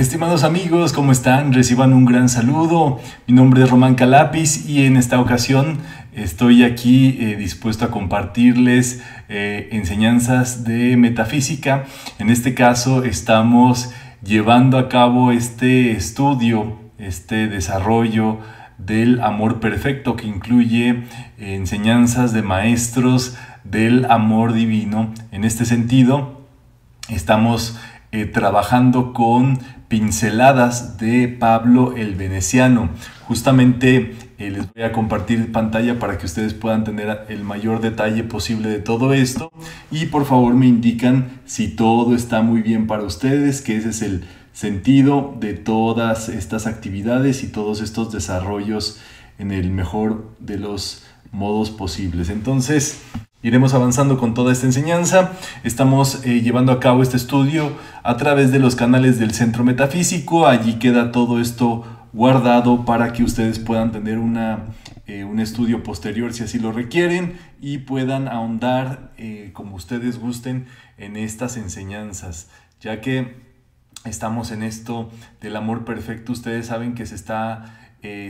Estimados 0.00 0.44
amigos, 0.44 0.94
¿cómo 0.94 1.12
están? 1.12 1.52
Reciban 1.52 1.92
un 1.92 2.06
gran 2.06 2.30
saludo. 2.30 2.98
Mi 3.26 3.34
nombre 3.34 3.62
es 3.62 3.68
Román 3.68 3.96
Calapis 3.96 4.66
y 4.66 4.86
en 4.86 4.96
esta 4.96 5.20
ocasión 5.20 5.76
estoy 6.14 6.62
aquí 6.64 7.18
eh, 7.20 7.36
dispuesto 7.36 7.84
a 7.84 7.90
compartirles 7.90 9.02
eh, 9.28 9.68
enseñanzas 9.72 10.64
de 10.64 10.96
metafísica. 10.96 11.84
En 12.18 12.30
este 12.30 12.54
caso 12.54 13.04
estamos 13.04 13.90
llevando 14.22 14.78
a 14.78 14.88
cabo 14.88 15.32
este 15.32 15.90
estudio, 15.90 16.78
este 16.96 17.46
desarrollo 17.48 18.38
del 18.78 19.20
amor 19.20 19.60
perfecto 19.60 20.16
que 20.16 20.26
incluye 20.26 21.02
enseñanzas 21.36 22.32
de 22.32 22.40
maestros 22.40 23.36
del 23.64 24.06
amor 24.06 24.54
divino. 24.54 25.12
En 25.30 25.44
este 25.44 25.66
sentido, 25.66 26.40
estamos 27.10 27.78
eh, 28.12 28.24
trabajando 28.24 29.12
con 29.12 29.60
pinceladas 29.90 30.98
de 30.98 31.26
Pablo 31.26 31.96
el 31.96 32.14
Veneciano. 32.14 32.90
Justamente 33.26 34.14
eh, 34.38 34.50
les 34.50 34.72
voy 34.72 34.84
a 34.84 34.92
compartir 34.92 35.50
pantalla 35.50 35.98
para 35.98 36.16
que 36.16 36.26
ustedes 36.26 36.54
puedan 36.54 36.84
tener 36.84 37.26
el 37.28 37.42
mayor 37.42 37.80
detalle 37.80 38.22
posible 38.22 38.68
de 38.68 38.78
todo 38.78 39.12
esto. 39.12 39.50
Y 39.90 40.06
por 40.06 40.26
favor 40.26 40.54
me 40.54 40.68
indican 40.68 41.40
si 41.44 41.66
todo 41.66 42.14
está 42.14 42.40
muy 42.40 42.62
bien 42.62 42.86
para 42.86 43.02
ustedes, 43.02 43.62
que 43.62 43.76
ese 43.76 43.88
es 43.90 44.02
el 44.02 44.24
sentido 44.52 45.36
de 45.40 45.54
todas 45.54 46.28
estas 46.28 46.68
actividades 46.68 47.42
y 47.42 47.48
todos 47.48 47.80
estos 47.82 48.12
desarrollos 48.12 49.00
en 49.38 49.50
el 49.50 49.72
mejor 49.72 50.30
de 50.38 50.56
los 50.58 51.02
modos 51.32 51.70
posibles. 51.70 52.30
Entonces, 52.30 53.02
Iremos 53.42 53.72
avanzando 53.72 54.18
con 54.18 54.34
toda 54.34 54.52
esta 54.52 54.66
enseñanza. 54.66 55.32
Estamos 55.64 56.26
eh, 56.26 56.42
llevando 56.42 56.72
a 56.72 56.80
cabo 56.80 57.02
este 57.02 57.16
estudio 57.16 57.72
a 58.02 58.18
través 58.18 58.52
de 58.52 58.58
los 58.58 58.76
canales 58.76 59.18
del 59.18 59.32
Centro 59.32 59.64
Metafísico. 59.64 60.46
Allí 60.46 60.74
queda 60.74 61.10
todo 61.10 61.40
esto 61.40 61.86
guardado 62.12 62.84
para 62.84 63.14
que 63.14 63.22
ustedes 63.22 63.58
puedan 63.58 63.92
tener 63.92 64.18
una, 64.18 64.66
eh, 65.06 65.24
un 65.24 65.40
estudio 65.40 65.82
posterior 65.82 66.34
si 66.34 66.42
así 66.42 66.58
lo 66.58 66.70
requieren 66.70 67.38
y 67.62 67.78
puedan 67.78 68.28
ahondar 68.28 69.12
eh, 69.16 69.52
como 69.54 69.76
ustedes 69.76 70.18
gusten 70.18 70.66
en 70.98 71.16
estas 71.16 71.56
enseñanzas, 71.56 72.50
ya 72.78 73.00
que 73.00 73.36
estamos 74.04 74.50
en 74.50 74.62
esto 74.62 75.08
del 75.40 75.56
amor 75.56 75.86
perfecto. 75.86 76.32
Ustedes 76.32 76.66
saben 76.66 76.94
que 76.94 77.06
se 77.06 77.14
está 77.14 77.76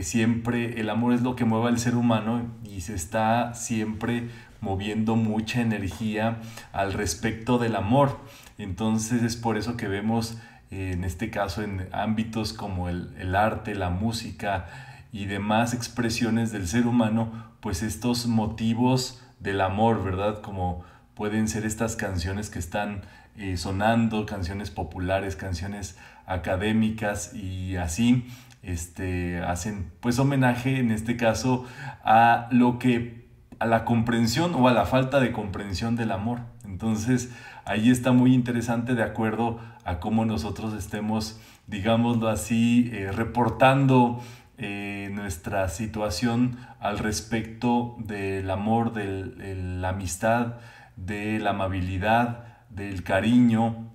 siempre, 0.01 0.81
el 0.81 0.89
amor 0.89 1.13
es 1.13 1.21
lo 1.21 1.37
que 1.37 1.45
mueve 1.45 1.69
al 1.69 1.79
ser 1.79 1.95
humano 1.95 2.41
y 2.65 2.81
se 2.81 2.93
está 2.93 3.53
siempre 3.53 4.27
moviendo 4.61 5.15
mucha 5.15 5.59
energía 5.61 6.37
al 6.71 6.93
respecto 6.93 7.57
del 7.57 7.75
amor. 7.75 8.19
Entonces 8.57 9.23
es 9.23 9.35
por 9.35 9.57
eso 9.57 9.75
que 9.75 9.87
vemos 9.87 10.37
eh, 10.71 10.91
en 10.93 11.03
este 11.03 11.29
caso 11.29 11.61
en 11.61 11.89
ámbitos 11.91 12.53
como 12.53 12.87
el, 12.87 13.35
arte, 13.35 13.75
la 13.75 13.89
música 13.89 14.67
y 15.11 15.25
demás 15.25 15.73
expresiones 15.73 16.53
del 16.53 16.67
ser 16.67 16.87
humano, 16.87 17.51
pues 17.59 17.83
estos 17.83 18.27
motivos 18.27 19.21
del 19.41 19.59
amor, 19.59 20.03
¿verdad? 20.03 20.41
Como 20.41 20.85
pueden 21.13 21.49
ser 21.49 21.65
estas 21.65 21.97
canciones 21.97 22.49
que 22.49 22.59
están 22.59 23.01
eh, 23.35 23.57
sonando, 23.57 24.25
canciones 24.25 24.69
populares, 24.69 25.35
canciones 25.35 25.97
académicas 26.25 27.33
y 27.33 27.75
así 27.75 28.27
este, 28.63 29.39
hacen 29.39 29.91
pues 29.99 30.19
homenaje 30.19 30.79
en 30.79 30.91
este 30.91 31.17
caso 31.17 31.65
a 32.03 32.47
lo 32.51 32.79
que 32.79 33.20
a 33.61 33.67
la 33.67 33.85
comprensión 33.85 34.55
o 34.55 34.67
a 34.67 34.73
la 34.73 34.87
falta 34.87 35.19
de 35.19 35.31
comprensión 35.31 35.95
del 35.95 36.11
amor. 36.11 36.39
Entonces, 36.65 37.31
ahí 37.63 37.91
está 37.91 38.11
muy 38.11 38.33
interesante 38.33 38.95
de 38.95 39.03
acuerdo 39.03 39.59
a 39.85 39.99
cómo 39.99 40.25
nosotros 40.25 40.73
estemos, 40.73 41.39
digámoslo 41.67 42.27
así, 42.27 42.89
eh, 42.91 43.11
reportando 43.11 44.19
eh, 44.57 45.11
nuestra 45.13 45.69
situación 45.69 46.57
al 46.79 46.97
respecto 46.97 47.97
del 47.99 48.49
amor, 48.49 48.93
de 48.93 49.55
la 49.55 49.89
amistad, 49.89 50.55
de 50.95 51.37
la 51.37 51.51
amabilidad, 51.51 52.45
del 52.71 53.03
cariño, 53.03 53.91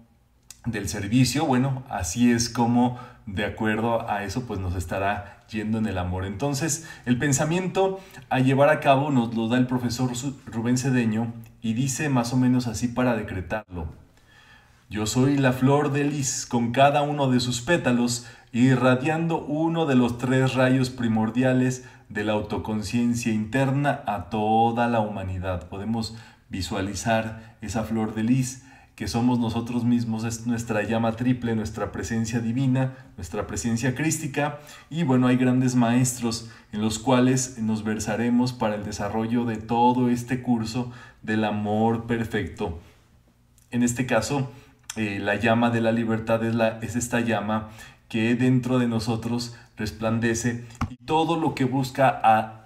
del 0.64 0.88
servicio. 0.88 1.44
Bueno, 1.44 1.82
así 1.88 2.30
es 2.30 2.48
como 2.50 3.00
de 3.26 3.44
acuerdo 3.44 4.08
a 4.08 4.22
eso 4.22 4.46
pues 4.46 4.60
nos 4.60 4.76
estará 4.76 5.35
yendo 5.50 5.78
en 5.78 5.86
el 5.86 5.98
amor. 5.98 6.24
Entonces, 6.24 6.86
el 7.04 7.18
pensamiento 7.18 8.00
a 8.28 8.40
llevar 8.40 8.68
a 8.68 8.80
cabo 8.80 9.10
nos 9.10 9.34
lo 9.34 9.48
da 9.48 9.58
el 9.58 9.66
profesor 9.66 10.10
Rubén 10.46 10.78
Cedeño 10.78 11.32
y 11.62 11.74
dice 11.74 12.08
más 12.08 12.32
o 12.32 12.36
menos 12.36 12.66
así 12.66 12.88
para 12.88 13.16
decretarlo. 13.16 13.86
Yo 14.88 15.06
soy 15.06 15.36
la 15.36 15.52
flor 15.52 15.90
de 15.90 16.04
lis 16.04 16.46
con 16.46 16.70
cada 16.70 17.02
uno 17.02 17.28
de 17.28 17.40
sus 17.40 17.60
pétalos 17.60 18.26
irradiando 18.52 19.44
uno 19.44 19.84
de 19.86 19.96
los 19.96 20.18
tres 20.18 20.54
rayos 20.54 20.90
primordiales 20.90 21.84
de 22.08 22.24
la 22.24 22.34
autoconciencia 22.34 23.32
interna 23.32 24.02
a 24.06 24.30
toda 24.30 24.86
la 24.86 25.00
humanidad. 25.00 25.68
Podemos 25.68 26.16
visualizar 26.48 27.56
esa 27.60 27.82
flor 27.82 28.14
de 28.14 28.22
lis 28.22 28.65
que 28.96 29.08
somos 29.08 29.38
nosotros 29.38 29.84
mismos, 29.84 30.24
es 30.24 30.46
nuestra 30.46 30.82
llama 30.82 31.12
triple, 31.12 31.54
nuestra 31.54 31.92
presencia 31.92 32.40
divina, 32.40 32.94
nuestra 33.16 33.46
presencia 33.46 33.94
crística. 33.94 34.58
Y 34.88 35.02
bueno, 35.02 35.26
hay 35.26 35.36
grandes 35.36 35.74
maestros 35.74 36.50
en 36.72 36.80
los 36.80 36.98
cuales 36.98 37.58
nos 37.58 37.84
versaremos 37.84 38.54
para 38.54 38.74
el 38.74 38.84
desarrollo 38.84 39.44
de 39.44 39.58
todo 39.58 40.08
este 40.08 40.40
curso 40.40 40.90
del 41.20 41.44
amor 41.44 42.06
perfecto. 42.06 42.80
En 43.70 43.82
este 43.82 44.06
caso, 44.06 44.50
eh, 44.96 45.18
la 45.20 45.34
llama 45.34 45.68
de 45.68 45.82
la 45.82 45.92
libertad 45.92 46.42
es, 46.82 46.96
esta 46.96 47.20
llama 47.20 47.68
que 48.08 48.34
dentro 48.34 48.78
de 48.78 48.88
nosotros 48.88 49.56
resplandece 49.76 50.64
y 50.88 50.96
todo 50.96 51.38
lo 51.38 51.54
que 51.54 51.64
busca 51.64 52.08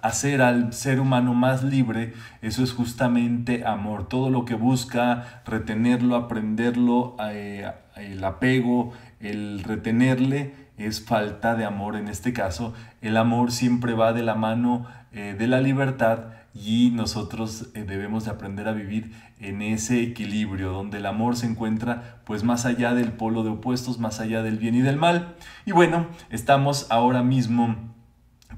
hacer 0.01 0.41
al 0.41 0.73
ser 0.73 0.99
humano 0.99 1.33
más 1.33 1.63
libre, 1.63 2.13
eso 2.41 2.63
es 2.63 2.73
justamente 2.73 3.65
amor. 3.65 4.07
Todo 4.07 4.29
lo 4.29 4.45
que 4.45 4.55
busca 4.55 5.41
retenerlo, 5.45 6.15
aprenderlo, 6.15 7.15
eh, 7.31 7.71
el 7.95 8.23
apego, 8.23 8.93
el 9.19 9.63
retenerle, 9.63 10.53
es 10.77 11.03
falta 11.03 11.55
de 11.55 11.65
amor. 11.65 11.95
En 11.95 12.07
este 12.07 12.33
caso, 12.33 12.73
el 13.01 13.17
amor 13.17 13.51
siempre 13.51 13.93
va 13.93 14.13
de 14.13 14.23
la 14.23 14.35
mano 14.35 14.87
eh, 15.11 15.35
de 15.37 15.47
la 15.47 15.61
libertad 15.61 16.40
y 16.53 16.91
nosotros 16.91 17.69
eh, 17.73 17.83
debemos 17.83 18.25
de 18.25 18.31
aprender 18.31 18.67
a 18.67 18.73
vivir 18.73 19.13
en 19.39 19.61
ese 19.61 20.01
equilibrio 20.03 20.71
donde 20.71 20.97
el 20.97 21.05
amor 21.05 21.37
se 21.37 21.45
encuentra 21.45 22.21
pues 22.25 22.43
más 22.43 22.65
allá 22.65 22.93
del 22.93 23.13
polo 23.13 23.43
de 23.43 23.51
opuestos, 23.51 23.99
más 23.99 24.19
allá 24.19 24.43
del 24.43 24.57
bien 24.57 24.75
y 24.75 24.81
del 24.81 24.97
mal. 24.97 25.35
Y 25.65 25.71
bueno, 25.71 26.07
estamos 26.29 26.87
ahora 26.89 27.23
mismo 27.23 27.75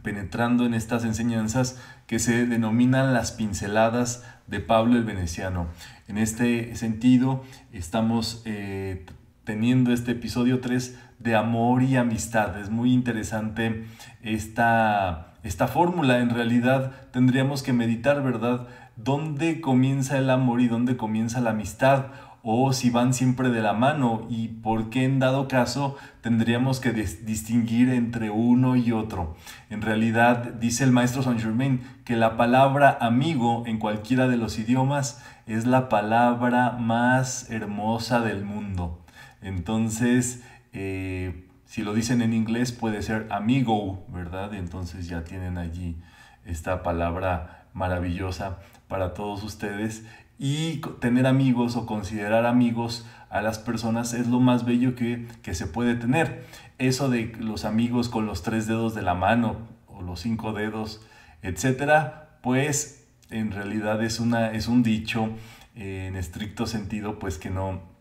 penetrando 0.02 0.66
en 0.66 0.74
estas 0.74 1.06
enseñanzas 1.06 1.80
que 2.08 2.20
se 2.20 2.46
denominan 2.46 3.14
las 3.14 3.32
pinceladas 3.32 4.26
de 4.48 4.60
Pablo 4.60 4.98
el 4.98 5.04
Veneciano. 5.04 5.68
En 6.08 6.18
este 6.18 6.76
sentido, 6.76 7.44
estamos 7.72 8.42
eh, 8.46 9.06
teniendo 9.44 9.94
este 9.94 10.12
episodio 10.12 10.60
3 10.60 10.98
de 11.20 11.36
amor 11.36 11.84
y 11.84 11.96
amistad. 11.96 12.60
Es 12.60 12.70
muy 12.70 12.92
interesante 12.92 13.86
esta 14.22 15.33
esta 15.44 15.68
fórmula. 15.68 16.20
En 16.20 16.30
realidad 16.30 16.92
tendríamos 17.12 17.64
que 17.64 17.74
meditar, 17.74 18.24
¿verdad? 18.24 18.68
¿Dónde 18.96 19.62
comienza 19.62 20.18
el 20.18 20.30
amor 20.30 20.62
y 20.62 20.68
dónde 20.68 20.98
comienza 20.98 21.42
la 21.42 21.52
amistad? 21.52 22.08
O 22.46 22.74
si 22.74 22.90
van 22.90 23.14
siempre 23.14 23.50
de 23.50 23.62
la 23.62 23.72
mano 23.72 24.28
y 24.30 24.50
por 24.50 24.90
qué 24.90 25.06
en 25.06 25.20
dado 25.20 25.48
caso 25.48 25.96
tendríamos 26.20 26.82
que 26.82 26.92
distinguir 26.92 27.90
entre 27.90 28.30
uno 28.30 28.76
y 28.76 28.92
otro. 28.92 29.38
En 29.70 29.82
realidad 29.82 30.54
dice 30.56 30.84
el 30.84 30.92
maestro 30.92 31.24
Saint 31.24 31.40
Germain 31.40 31.82
que 32.04 32.18
la 32.18 32.36
palabra 32.36 32.98
amigo 33.00 33.64
en 33.66 33.80
cualquiera 33.80 34.28
de 34.28 34.36
los 34.36 34.60
idiomas 34.60 35.24
es 35.48 35.66
la 35.66 35.88
palabra 35.88 36.72
más 36.72 37.50
hermosa 37.50 38.20
del 38.20 38.44
mundo. 38.44 39.00
Entonces, 39.42 40.44
eh, 40.74 41.43
si 41.74 41.82
lo 41.82 41.96
dicen 41.96 42.22
en 42.22 42.34
inglés 42.34 42.72
puede 42.72 43.02
ser 43.02 43.26
amigo, 43.32 44.06
¿verdad? 44.10 44.54
Entonces 44.54 45.08
ya 45.08 45.24
tienen 45.24 45.58
allí 45.58 45.98
esta 46.46 46.84
palabra 46.84 47.66
maravillosa 47.74 48.60
para 48.88 49.16
todos 49.16 49.44
ustedes. 49.44 50.06
Y 50.38 50.82
tener 51.00 51.26
amigos 51.26 51.76
o 51.76 51.88
considerar 51.88 52.46
amigos 52.46 53.08
a 53.32 53.42
las 53.42 53.58
personas 53.58 54.14
es 54.14 54.28
lo 54.28 54.40
más 54.40 54.66
bello 54.66 54.94
que, 54.94 55.26
se 55.52 55.66
puede 55.66 55.96
tener. 55.96 56.46
Eso 56.78 57.10
de 57.10 57.36
los 57.40 57.66
amigos 57.66 58.08
con 58.08 58.28
los 58.28 58.44
tres 58.44 58.68
dedos 58.68 58.94
de 58.94 59.02
la 59.02 59.16
mano 59.16 59.68
o 59.88 60.04
los 60.04 60.20
cinco 60.20 60.54
dedos, 60.54 61.02
etcétera, 61.42 62.38
pues 62.44 63.08
en 63.32 63.50
realidad 63.52 64.04
es, 64.04 64.20
una, 64.20 64.52
es 64.52 64.68
un 64.68 64.84
dicho 64.84 65.32
eh, 65.74 66.06
en 66.08 66.18
estricto 66.18 66.68
sentido, 66.68 67.18
pues 67.18 67.40
que 67.40 67.50
no, 67.50 67.93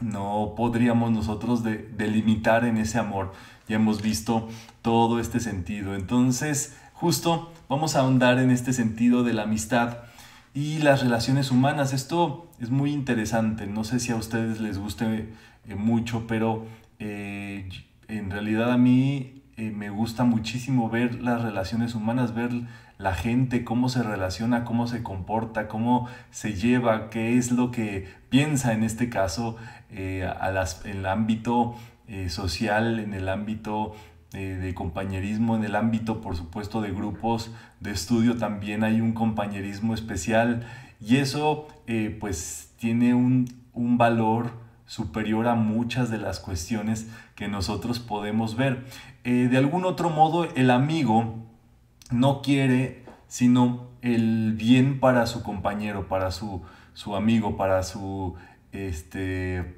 no 0.00 0.54
podríamos 0.56 1.10
nosotros 1.10 1.62
delimitar 1.62 2.64
en 2.64 2.76
ese 2.76 2.98
amor. 2.98 3.32
Ya 3.68 3.76
hemos 3.76 4.02
visto 4.02 4.48
todo 4.82 5.20
este 5.20 5.40
sentido. 5.40 5.94
Entonces, 5.94 6.76
justo 6.92 7.52
vamos 7.68 7.96
a 7.96 8.00
ahondar 8.00 8.38
en 8.38 8.50
este 8.50 8.72
sentido 8.72 9.22
de 9.22 9.34
la 9.34 9.42
amistad 9.42 9.98
y 10.54 10.78
las 10.78 11.02
relaciones 11.02 11.50
humanas. 11.50 11.92
Esto 11.92 12.48
es 12.60 12.70
muy 12.70 12.92
interesante. 12.92 13.66
No 13.66 13.84
sé 13.84 14.00
si 14.00 14.12
a 14.12 14.16
ustedes 14.16 14.60
les 14.60 14.78
guste 14.78 15.28
eh, 15.68 15.74
mucho, 15.74 16.26
pero 16.26 16.66
eh, 16.98 17.68
En 18.08 18.30
realidad 18.30 18.72
a 18.72 18.76
mí 18.76 19.42
eh, 19.56 19.70
me 19.70 19.90
gusta 19.90 20.24
muchísimo 20.24 20.90
ver 20.90 21.22
las 21.22 21.42
relaciones 21.42 21.94
humanas, 21.94 22.34
ver 22.34 22.50
la 23.00 23.14
gente, 23.14 23.64
cómo 23.64 23.88
se 23.88 24.02
relaciona, 24.02 24.64
cómo 24.64 24.86
se 24.86 25.02
comporta, 25.02 25.68
cómo 25.68 26.08
se 26.30 26.54
lleva, 26.54 27.10
qué 27.10 27.38
es 27.38 27.50
lo 27.50 27.70
que 27.70 28.08
piensa 28.28 28.72
en 28.72 28.82
este 28.82 29.08
caso 29.08 29.56
eh, 29.90 30.24
a 30.24 30.50
las, 30.50 30.84
en 30.84 30.98
el 30.98 31.06
ámbito 31.06 31.74
eh, 32.08 32.28
social, 32.28 32.98
en 32.98 33.14
el 33.14 33.28
ámbito 33.28 33.94
de 34.32 34.72
compañerismo, 34.74 35.56
en 35.56 35.64
el 35.64 35.74
ámbito 35.74 36.20
por 36.20 36.36
supuesto 36.36 36.80
de 36.80 36.92
grupos 36.92 37.50
de 37.80 37.90
estudio 37.90 38.36
también 38.36 38.84
hay 38.84 39.00
un 39.00 39.12
compañerismo 39.12 39.92
especial 39.92 40.68
y 41.00 41.16
eso 41.16 41.66
pues 42.20 42.72
tiene 42.78 43.12
un, 43.12 43.52
un 43.72 43.98
valor 43.98 44.52
superior 44.90 45.46
a 45.46 45.54
muchas 45.54 46.10
de 46.10 46.18
las 46.18 46.40
cuestiones 46.40 47.06
que 47.36 47.46
nosotros 47.46 48.00
podemos 48.00 48.56
ver. 48.56 48.84
Eh, 49.22 49.46
de 49.48 49.56
algún 49.56 49.84
otro 49.84 50.10
modo, 50.10 50.48
el 50.56 50.68
amigo 50.68 51.46
no 52.10 52.42
quiere 52.42 53.04
sino 53.30 53.86
el 54.02 54.54
bien 54.54 54.98
para 54.98 55.24
su 55.26 55.44
compañero, 55.44 56.08
para 56.08 56.32
su, 56.32 56.62
su 56.94 57.14
amigo, 57.14 57.56
para 57.56 57.84
su 57.84 58.34
este, 58.72 59.76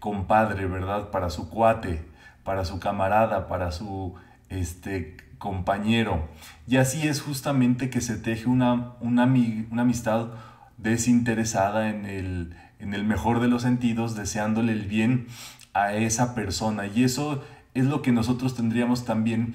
compadre, 0.00 0.66
¿verdad? 0.66 1.10
Para 1.10 1.30
su 1.30 1.48
cuate, 1.48 2.04
para 2.44 2.66
su 2.66 2.78
camarada, 2.78 3.48
para 3.48 3.72
su 3.72 4.14
este, 4.50 5.16
compañero. 5.38 6.28
Y 6.68 6.76
así 6.76 7.08
es 7.08 7.22
justamente 7.22 7.88
que 7.88 8.02
se 8.02 8.18
teje 8.18 8.48
una, 8.48 8.92
una, 9.00 9.24
una 9.24 9.82
amistad 9.82 10.28
desinteresada 10.76 11.88
en 11.88 12.04
el, 12.04 12.54
en 12.78 12.92
el 12.92 13.04
mejor 13.04 13.40
de 13.40 13.48
los 13.48 13.62
sentidos, 13.62 14.14
deseándole 14.14 14.72
el 14.72 14.86
bien 14.86 15.26
a 15.72 15.94
esa 15.94 16.34
persona. 16.34 16.86
Y 16.86 17.04
eso 17.04 17.42
es 17.72 17.86
lo 17.86 18.02
que 18.02 18.12
nosotros 18.12 18.54
tendríamos 18.54 19.06
también 19.06 19.54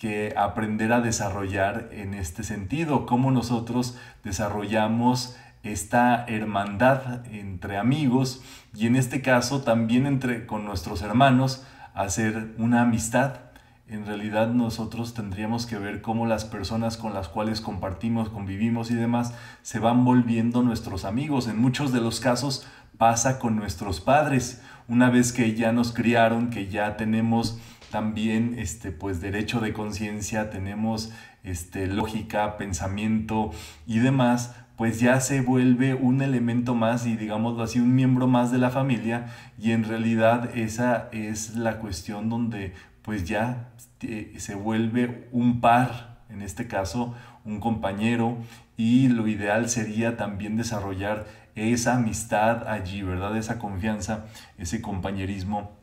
que 0.00 0.34
aprender 0.36 0.92
a 0.92 1.00
desarrollar 1.00 1.90
en 1.92 2.14
este 2.14 2.42
sentido, 2.42 3.06
cómo 3.06 3.30
nosotros 3.30 3.96
desarrollamos 4.24 5.36
esta 5.62 6.24
hermandad 6.26 7.24
entre 7.26 7.76
amigos 7.76 8.42
y 8.74 8.86
en 8.88 8.96
este 8.96 9.22
caso 9.22 9.60
también 9.60 10.06
entre 10.06 10.46
con 10.46 10.64
nuestros 10.64 11.02
hermanos 11.02 11.64
hacer 11.94 12.54
una 12.56 12.80
amistad 12.80 13.50
en 13.90 14.06
realidad 14.06 14.48
nosotros 14.48 15.14
tendríamos 15.14 15.66
que 15.66 15.76
ver 15.76 16.00
cómo 16.00 16.24
las 16.24 16.44
personas 16.44 16.96
con 16.96 17.12
las 17.12 17.28
cuales 17.28 17.60
compartimos, 17.60 18.28
convivimos 18.28 18.92
y 18.92 18.94
demás 18.94 19.34
se 19.62 19.80
van 19.80 20.04
volviendo 20.04 20.62
nuestros 20.62 21.04
amigos. 21.04 21.48
En 21.48 21.60
muchos 21.60 21.92
de 21.92 22.00
los 22.00 22.20
casos 22.20 22.68
pasa 22.98 23.40
con 23.40 23.56
nuestros 23.56 24.00
padres. 24.00 24.62
Una 24.86 25.10
vez 25.10 25.32
que 25.32 25.56
ya 25.56 25.72
nos 25.72 25.92
criaron, 25.92 26.50
que 26.50 26.68
ya 26.68 26.96
tenemos 26.96 27.58
también 27.90 28.54
este 28.58 28.92
pues 28.92 29.20
derecho 29.20 29.60
de 29.60 29.72
conciencia, 29.72 30.50
tenemos 30.50 31.12
este 31.42 31.86
lógica, 31.86 32.56
pensamiento 32.56 33.50
y 33.86 33.98
demás, 33.98 34.54
pues 34.76 35.00
ya 35.00 35.20
se 35.20 35.42
vuelve 35.42 35.94
un 35.94 36.22
elemento 36.22 36.74
más 36.74 37.06
y 37.06 37.16
digámoslo 37.16 37.62
así, 37.62 37.80
un 37.80 37.94
miembro 37.94 38.26
más 38.26 38.50
de 38.50 38.58
la 38.58 38.70
familia 38.70 39.26
y 39.58 39.72
en 39.72 39.84
realidad 39.84 40.56
esa 40.56 41.08
es 41.12 41.56
la 41.56 41.78
cuestión 41.78 42.28
donde 42.28 42.72
pues 43.02 43.24
ya 43.24 43.68
eh, 44.02 44.34
se 44.38 44.54
vuelve 44.54 45.28
un 45.32 45.60
par, 45.60 46.20
en 46.30 46.42
este 46.42 46.66
caso 46.66 47.14
un 47.44 47.60
compañero, 47.60 48.38
y 48.76 49.08
lo 49.08 49.28
ideal 49.28 49.68
sería 49.68 50.16
también 50.16 50.56
desarrollar 50.56 51.26
esa 51.54 51.96
amistad 51.96 52.68
allí, 52.68 53.02
¿verdad? 53.02 53.36
Esa 53.36 53.58
confianza, 53.58 54.24
ese 54.56 54.80
compañerismo 54.80 55.79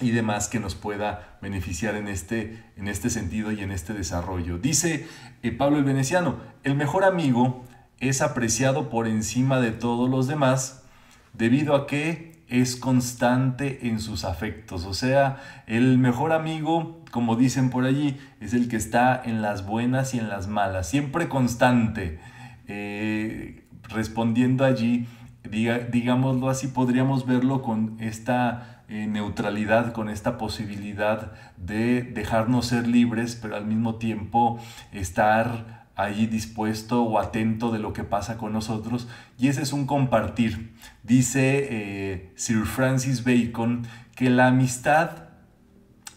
y 0.00 0.10
demás 0.10 0.48
que 0.48 0.60
nos 0.60 0.74
pueda 0.74 1.38
beneficiar 1.42 1.94
en 1.94 2.08
este, 2.08 2.64
en 2.76 2.88
este 2.88 3.10
sentido 3.10 3.52
y 3.52 3.60
en 3.60 3.70
este 3.70 3.92
desarrollo. 3.92 4.58
Dice 4.58 5.06
eh, 5.42 5.52
Pablo 5.52 5.78
el 5.78 5.84
Veneciano, 5.84 6.38
el 6.64 6.74
mejor 6.74 7.04
amigo 7.04 7.64
es 7.98 8.22
apreciado 8.22 8.88
por 8.88 9.06
encima 9.06 9.60
de 9.60 9.72
todos 9.72 10.08
los 10.08 10.26
demás 10.26 10.84
debido 11.34 11.74
a 11.74 11.86
que 11.86 12.30
es 12.48 12.76
constante 12.76 13.86
en 13.88 14.00
sus 14.00 14.24
afectos. 14.24 14.84
O 14.84 14.94
sea, 14.94 15.38
el 15.66 15.98
mejor 15.98 16.32
amigo, 16.32 17.04
como 17.10 17.36
dicen 17.36 17.70
por 17.70 17.84
allí, 17.84 18.18
es 18.40 18.54
el 18.54 18.68
que 18.68 18.76
está 18.76 19.20
en 19.24 19.40
las 19.40 19.64
buenas 19.64 20.14
y 20.14 20.18
en 20.18 20.28
las 20.28 20.48
malas, 20.48 20.88
siempre 20.88 21.28
constante. 21.28 22.18
Eh, 22.66 23.64
respondiendo 23.88 24.64
allí, 24.64 25.06
diga, 25.50 25.78
digámoslo 25.78 26.48
así, 26.48 26.68
podríamos 26.68 27.26
verlo 27.26 27.62
con 27.62 27.96
esta 28.00 28.82
eh, 28.88 29.06
neutralidad, 29.06 29.92
con 29.92 30.08
esta 30.08 30.38
posibilidad 30.38 31.32
de 31.56 32.02
dejarnos 32.02 32.66
ser 32.66 32.86
libres, 32.86 33.36
pero 33.40 33.56
al 33.56 33.66
mismo 33.66 33.96
tiempo 33.96 34.58
estar 34.92 35.80
allí 35.96 36.26
dispuesto 36.26 37.02
o 37.02 37.18
atento 37.18 37.70
de 37.70 37.78
lo 37.78 37.92
que 37.92 38.04
pasa 38.04 38.38
con 38.38 38.52
nosotros 38.52 39.06
y 39.38 39.48
ese 39.48 39.62
es 39.62 39.72
un 39.72 39.86
compartir. 39.86 40.74
Dice 41.02 41.68
eh, 41.70 42.32
Sir 42.36 42.64
Francis 42.64 43.22
Bacon 43.24 43.86
que 44.16 44.30
la 44.30 44.48
amistad 44.48 45.24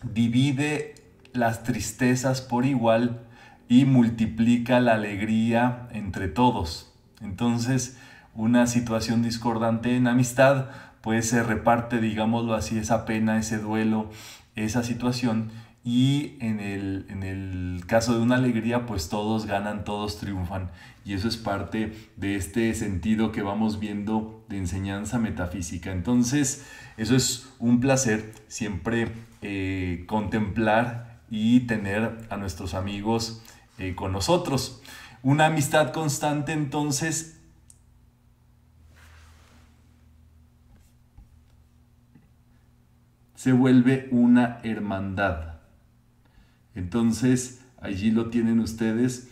divide 0.04 0.96
las 1.34 1.64
tristezas 1.64 2.42
por 2.42 2.66
igual 2.66 3.22
y 3.68 3.86
multiplica 3.86 4.80
la 4.80 4.94
alegría 4.94 5.88
entre 5.92 6.28
todos. 6.28 6.94
Entonces, 7.22 7.98
una 8.36 8.68
situación 8.68 9.22
discordante 9.22 9.96
en 9.96 10.08
amistad, 10.08 10.68
pues 11.02 11.30
se 11.30 11.44
reparte, 11.44 12.00
digámoslo 12.00 12.56
así, 12.56 12.78
esa 12.78 13.06
pena, 13.06 13.38
ese 13.38 13.58
duelo, 13.58 14.10
esa 14.56 14.84
situación 14.84 15.52
y 15.86 16.38
en 16.40 16.62
el, 16.62 17.06
en 17.10 17.24
el, 17.24 17.84
caso 17.88 18.16
de 18.16 18.22
una 18.22 18.36
alegría, 18.36 18.86
pues 18.86 19.10
todos 19.10 19.46
ganan, 19.46 19.84
todos 19.84 20.18
triunfan. 20.18 20.72
Y 21.04 21.14
eso 21.14 21.28
es 21.28 21.36
parte 21.36 21.94
de 22.16 22.38
este 22.38 22.74
sentido 22.74 23.34
que 23.34 23.42
vamos 23.42 23.80
viendo 23.80 24.46
de 24.48 24.58
enseñanza 24.58 25.20
metafísica. 25.20 25.92
Entonces, 25.92 26.66
eso 26.96 27.18
es 27.18 27.50
un 27.60 27.82
placer 27.82 28.34
siempre 28.48 29.10
eh, 29.42 30.06
contemplar 30.08 31.20
y 31.30 31.62
tener 31.62 32.18
a 32.30 32.38
nuestros 32.38 32.76
amigos 32.76 33.44
eh, 33.78 33.94
con 33.94 34.14
nosotros. 34.14 34.82
Una 35.22 35.48
amistad 35.48 35.92
constante, 35.92 36.54
entonces, 36.54 37.42
se 43.44 43.52
vuelve 43.52 44.08
una 44.12 44.62
hermandad. 44.64 45.56
Entonces, 46.76 47.60
allí 47.82 48.10
lo 48.10 48.30
tienen 48.30 48.62
ustedes. 48.62 49.28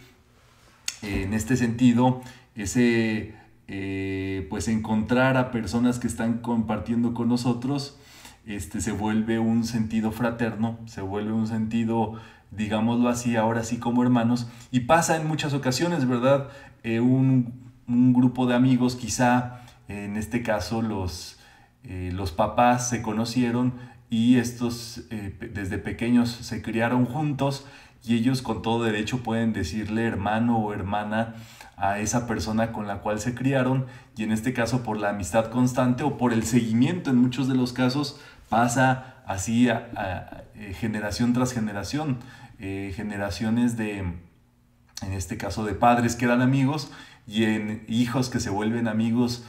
En 1.01 1.33
este 1.33 1.55
sentido, 1.55 2.19
ese, 2.53 3.36
eh, 3.69 4.47
pues 4.50 4.67
encontrar 4.67 5.38
a 5.38 5.50
personas 5.50 5.97
que 5.97 6.07
están 6.07 6.39
compartiendo 6.39 7.13
con 7.13 7.29
nosotros, 7.29 7.97
este, 8.45 8.81
se 8.81 8.91
vuelve 8.91 9.39
un 9.39 9.63
sentido 9.63 10.12
fraterno, 10.12 10.77
se 10.88 11.00
vuelve 11.00 11.31
un 11.31 11.47
sentido, 11.47 12.15
digámoslo 12.51 13.07
así, 13.07 13.38
ahora 13.38 13.63
sí 13.63 13.77
como 13.77 14.03
hermanos, 14.03 14.50
y 14.71 14.81
pasa 14.81 15.15
en 15.15 15.25
muchas 15.25 15.53
ocasiones, 15.53 16.05
¿verdad? 16.05 16.50
Eh, 16.83 17.00
un, 17.00 17.71
grupo 17.88 18.45
de 18.45 18.55
amigos, 18.55 18.97
quizá 18.97 19.62
en 19.88 20.17
este 20.17 20.43
caso 20.43 20.81
los, 20.81 21.39
eh, 21.86 22.12
los 22.13 22.33
papás 22.33 22.89
se 22.89 23.01
conocieron, 23.01 23.74
y 24.12 24.38
estos 24.38 25.03
eh, 25.10 25.34
desde 25.53 25.77
pequeños 25.77 26.30
se 26.30 26.62
criaron 26.62 27.06
juntos 27.06 27.65
y 28.03 28.15
ellos 28.15 28.41
con 28.41 28.62
todo 28.62 28.84
derecho 28.84 29.24
pueden 29.24 29.53
decirle 29.53 30.06
hermano 30.06 30.58
o 30.58 30.74
hermana 30.74 31.36
a 31.77 31.98
esa 32.00 32.27
persona 32.27 32.74
con 32.74 32.88
la 32.88 32.98
cual 32.98 33.22
se 33.22 33.34
criaron 33.34 33.86
y 34.18 34.24
en 34.24 34.34
este 34.34 34.51
caso 34.51 34.84
por 34.84 34.98
la 34.98 35.12
amistad 35.12 35.46
constante 35.46 36.03
o 36.03 36.18
por 36.18 36.34
el 36.34 36.44
seguimiento 36.44 37.10
en 37.10 37.18
muchos 37.18 37.48
de 37.48 37.56
los 37.56 37.72
casos 37.72 38.20
pasa 38.50 39.24
así 39.25 39.70
a, 39.70 40.44
eh, 40.56 40.74
generación 40.74 41.32
tras 41.32 41.53
generación, 41.53 42.18
eh, 42.60 42.91
generaciones 42.94 43.77
de, 43.77 44.00
en 44.00 45.13
este 45.13 45.38
caso 45.38 45.63
de 45.63 45.74
padres 45.74 46.18
que 46.18 46.25
eran 46.25 46.41
amigos 46.41 46.91
y 47.25 47.46
en 47.46 47.86
hijos 47.88 48.30
que 48.30 48.41
se 48.41 48.50
vuelven 48.50 48.89
amigos 48.89 49.46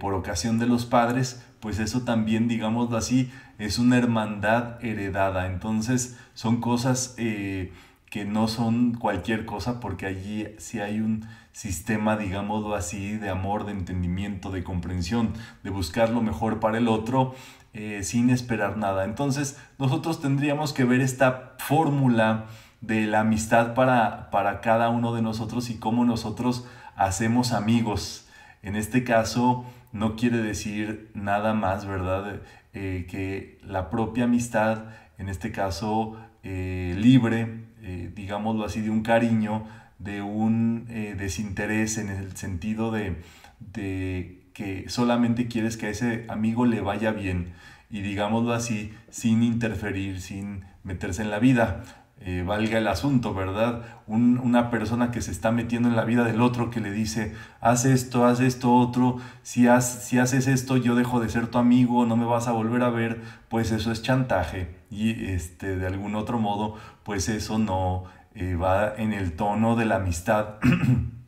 por 0.00 0.14
ocasión 0.14 0.58
de 0.58 0.66
los 0.66 0.86
padres, 0.86 1.42
pues 1.60 1.78
eso 1.78 2.00
también, 2.00 2.48
digámoslo 2.48 2.96
así, 2.96 3.30
es 3.58 3.78
una 3.78 3.98
hermandad 3.98 4.82
heredada. 4.84 5.46
Entonces 5.46 6.16
son 6.34 6.60
cosas 6.60 7.14
eh, 7.18 7.72
que 8.10 8.24
no 8.24 8.48
son 8.48 8.94
cualquier 8.94 9.44
cosa 9.44 9.80
porque 9.80 10.06
allí 10.06 10.46
sí 10.58 10.80
hay 10.80 11.00
un 11.00 11.26
sistema, 11.52 12.16
digámoslo 12.16 12.74
así, 12.74 13.16
de 13.16 13.30
amor, 13.30 13.66
de 13.66 13.72
entendimiento, 13.72 14.50
de 14.50 14.62
comprensión, 14.62 15.32
de 15.64 15.70
buscar 15.70 16.10
lo 16.10 16.22
mejor 16.22 16.60
para 16.60 16.78
el 16.78 16.88
otro 16.88 17.34
eh, 17.74 18.02
sin 18.04 18.30
esperar 18.30 18.76
nada. 18.76 19.04
Entonces 19.04 19.58
nosotros 19.78 20.20
tendríamos 20.20 20.72
que 20.72 20.84
ver 20.84 21.00
esta 21.00 21.56
fórmula 21.58 22.46
de 22.80 23.06
la 23.06 23.20
amistad 23.20 23.74
para, 23.74 24.30
para 24.30 24.60
cada 24.60 24.88
uno 24.88 25.12
de 25.12 25.22
nosotros 25.22 25.68
y 25.68 25.78
cómo 25.78 26.04
nosotros 26.04 26.66
hacemos 26.96 27.52
amigos. 27.52 28.28
En 28.62 28.76
este 28.76 29.04
caso, 29.04 29.64
no 29.92 30.16
quiere 30.16 30.38
decir 30.38 31.10
nada 31.14 31.54
más, 31.54 31.86
¿verdad? 31.86 32.40
Eh, 32.74 33.06
que 33.08 33.58
la 33.64 33.88
propia 33.88 34.24
amistad 34.24 34.84
en 35.16 35.28
este 35.28 35.50
caso, 35.50 36.16
eh, 36.42 36.94
libre, 36.98 37.64
eh, 37.82 38.12
digámoslo 38.14 38.64
así, 38.64 38.82
de 38.82 38.90
un 38.90 39.02
cariño, 39.02 39.64
de 39.98 40.22
un 40.22 40.84
desinterés 40.86 41.98
en 41.98 42.08
el 42.08 42.36
sentido 42.36 42.92
de, 42.92 43.16
de 43.58 44.44
que 44.54 44.88
solamente 44.88 45.48
quieres 45.48 45.76
que 45.76 45.86
a 45.86 45.90
ese 45.90 46.24
amigo 46.28 46.66
le 46.66 46.80
vaya 46.80 47.10
bien 47.10 47.52
y 47.90 48.02
digámoslo 48.02 48.52
así, 48.52 48.92
sin 49.10 49.42
interferir, 49.42 50.20
sin 50.20 50.64
meterse 50.84 51.22
en 51.22 51.30
la 51.30 51.40
vida. 51.40 51.82
Eh, 52.20 52.42
valga 52.44 52.78
el 52.78 52.88
asunto, 52.88 53.32
¿verdad? 53.32 53.84
una 54.08 54.70
persona 54.70 55.12
que 55.12 55.22
se 55.22 55.30
está 55.30 55.52
metiendo 55.52 55.88
en 55.88 55.94
la 55.94 56.04
vida 56.04 56.24
del 56.24 56.40
otro, 56.40 56.70
que 56.70 56.80
le 56.80 56.90
dice, 56.90 57.34
haz 57.60 57.84
esto, 57.84 58.24
haz 58.24 58.40
esto, 58.40 58.74
otro, 58.74 59.18
si, 59.42 59.68
haces 59.68 60.48
esto 60.48 60.76
yo 60.78 60.96
dejo 60.96 61.20
de 61.20 61.28
ser 61.28 61.46
tu 61.46 61.58
amigo, 61.58 62.06
no 62.06 62.16
me 62.16 62.24
vas 62.24 62.48
a 62.48 62.52
volver 62.52 62.82
a 62.82 62.90
ver, 62.90 63.20
pues 63.48 63.70
eso 63.70 63.92
es 63.92 64.02
chantaje. 64.02 64.76
Y 64.90 65.26
este, 65.26 65.76
de 65.76 65.86
algún 65.86 66.16
otro 66.16 66.40
modo, 66.40 66.74
pues 67.04 67.28
eso 67.28 67.58
no 67.58 68.04
eh, 68.34 68.56
va 68.56 68.94
en 68.96 69.12
el 69.12 69.36
tono 69.36 69.76
de 69.76 69.84
la 69.84 69.96
amistad 69.96 70.56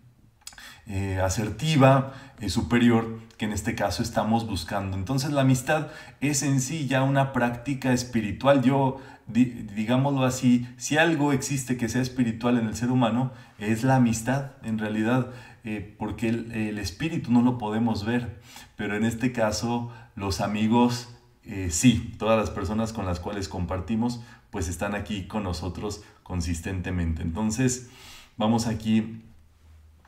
eh, 0.87 1.21
asertiva, 1.23 2.15
superior, 2.49 3.21
que 3.41 3.47
en 3.47 3.53
este 3.53 3.75
caso 3.75 4.03
estamos 4.03 4.47
buscando. 4.47 4.99
Entonces 4.99 5.33
la 5.33 5.41
amistad 5.41 5.87
es 6.21 6.43
en 6.43 6.61
sí 6.61 6.87
ya 6.87 7.03
una 7.03 7.33
práctica 7.33 7.95
espiritual. 7.95 8.61
Yo, 8.61 9.01
digámoslo 9.27 10.27
así, 10.27 10.69
si 10.77 10.99
algo 10.99 11.33
existe 11.33 11.79
que 11.79 11.89
sea 11.89 12.03
espiritual 12.03 12.59
en 12.59 12.67
el 12.67 12.77
ser 12.77 12.91
humano, 12.91 13.33
es 13.59 13.83
la 13.83 13.97
amistad, 13.97 14.51
en 14.63 14.79
realidad, 14.79 15.31
eh, 15.65 15.97
porque 15.99 16.29
el, 16.29 16.79
espíritu 16.79 17.33
no 17.33 17.41
lo 17.41 17.57
podemos 17.57 18.05
ver, 18.05 18.43
pero 18.77 18.95
en 18.95 19.07
este 19.07 19.33
caso 19.33 19.91
los 20.17 20.43
amigos, 20.43 21.09
eh, 21.45 21.69
sí, 21.71 22.13
todas 22.19 22.39
las 22.39 22.51
personas 22.51 22.93
con 22.93 23.07
las 23.07 23.21
cuales 23.21 23.49
compartimos, 23.49 24.21
pues 24.51 24.69
están 24.69 24.95
aquí 24.95 25.27
con 25.27 25.45
nosotros 25.45 26.03
consistentemente. 26.25 27.23
Entonces, 27.23 27.89
vamos 28.37 28.67
aquí 28.67 29.23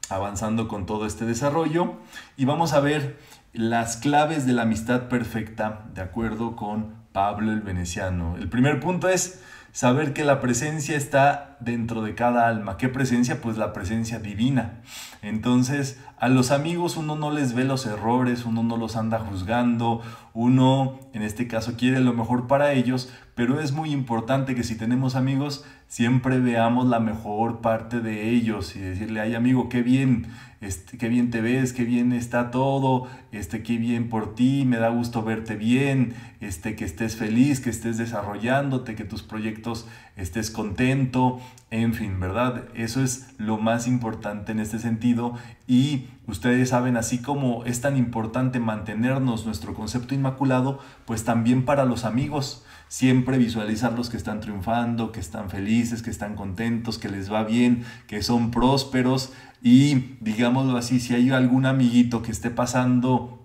avanzando 0.08 0.68
con 0.68 0.86
todo 0.86 1.06
este 1.06 1.24
desarrollo 1.24 1.94
y 2.36 2.44
vamos 2.44 2.72
a 2.72 2.80
ver 2.80 3.18
las 3.52 3.96
claves 3.96 4.46
de 4.46 4.52
la 4.52 4.62
amistad 4.62 5.08
perfecta 5.08 5.84
de 5.94 6.02
acuerdo 6.02 6.56
con 6.56 6.94
Pablo 7.12 7.52
el 7.52 7.60
Veneciano. 7.60 8.36
El 8.36 8.48
primer 8.48 8.80
punto 8.80 9.08
es 9.08 9.42
saber 9.72 10.12
que 10.12 10.24
la 10.24 10.40
presencia 10.40 10.96
está 10.96 11.56
dentro 11.60 12.02
de 12.02 12.14
cada 12.14 12.46
alma. 12.46 12.76
¿Qué 12.76 12.88
presencia? 12.88 13.40
Pues 13.40 13.56
la 13.56 13.72
presencia 13.72 14.18
divina. 14.18 14.80
Entonces, 15.22 15.98
a 16.18 16.28
los 16.28 16.50
amigos 16.50 16.96
uno 16.96 17.16
no 17.16 17.30
les 17.30 17.54
ve 17.54 17.64
los 17.64 17.86
errores, 17.86 18.44
uno 18.44 18.62
no 18.62 18.76
los 18.76 18.96
anda 18.96 19.18
juzgando, 19.18 20.02
uno 20.34 21.00
en 21.14 21.22
este 21.22 21.48
caso 21.48 21.74
quiere 21.76 22.00
lo 22.00 22.12
mejor 22.12 22.46
para 22.46 22.72
ellos, 22.72 23.12
pero 23.34 23.60
es 23.60 23.72
muy 23.72 23.90
importante 23.92 24.54
que 24.54 24.62
si 24.62 24.76
tenemos 24.76 25.16
amigos, 25.16 25.64
siempre 25.92 26.40
veamos 26.40 26.88
la 26.88 27.00
mejor 27.00 27.60
parte 27.60 28.00
de 28.00 28.30
ellos 28.30 28.76
y 28.76 28.78
decirle, 28.78 29.20
ay 29.20 29.34
amigo, 29.34 29.68
qué 29.68 29.82
bien, 29.82 30.26
este, 30.62 30.96
qué 30.96 31.10
bien 31.10 31.30
te 31.30 31.42
ves, 31.42 31.74
qué 31.74 31.84
bien 31.84 32.14
está 32.14 32.50
todo, 32.50 33.08
este, 33.30 33.62
qué 33.62 33.76
bien 33.76 34.08
por 34.08 34.34
ti, 34.34 34.64
me 34.64 34.78
da 34.78 34.88
gusto 34.88 35.22
verte 35.22 35.54
bien, 35.54 36.14
este, 36.40 36.76
que 36.76 36.86
estés 36.86 37.16
feliz, 37.16 37.60
que 37.60 37.68
estés 37.68 37.98
desarrollándote, 37.98 38.94
que 38.94 39.04
tus 39.04 39.22
proyectos 39.22 39.86
estés 40.16 40.50
contento, 40.50 41.40
en 41.70 41.92
fin, 41.92 42.18
¿verdad? 42.18 42.64
Eso 42.74 43.02
es 43.02 43.28
lo 43.36 43.58
más 43.58 43.86
importante 43.86 44.52
en 44.52 44.60
este 44.60 44.78
sentido. 44.78 45.34
Y 45.66 46.06
ustedes 46.26 46.70
saben, 46.70 46.96
así 46.96 47.18
como 47.18 47.66
es 47.66 47.82
tan 47.82 47.98
importante 47.98 48.60
mantenernos 48.60 49.44
nuestro 49.44 49.74
concepto 49.74 50.14
inmaculado, 50.14 50.78
pues 51.04 51.24
también 51.24 51.66
para 51.66 51.84
los 51.84 52.06
amigos, 52.06 52.64
siempre 52.92 53.38
visualizar 53.38 53.94
los 53.94 54.10
que 54.10 54.18
están 54.18 54.40
triunfando, 54.40 55.12
que 55.12 55.20
están 55.20 55.48
felices, 55.48 56.02
que 56.02 56.10
están 56.10 56.36
contentos, 56.36 56.98
que 56.98 57.08
les 57.08 57.32
va 57.32 57.42
bien, 57.42 57.86
que 58.06 58.22
son 58.22 58.50
prósperos. 58.50 59.32
Y 59.62 60.18
digámoslo 60.20 60.76
así, 60.76 61.00
si 61.00 61.14
hay 61.14 61.30
algún 61.30 61.64
amiguito 61.64 62.20
que 62.20 62.30
esté 62.30 62.50
pasando 62.50 63.42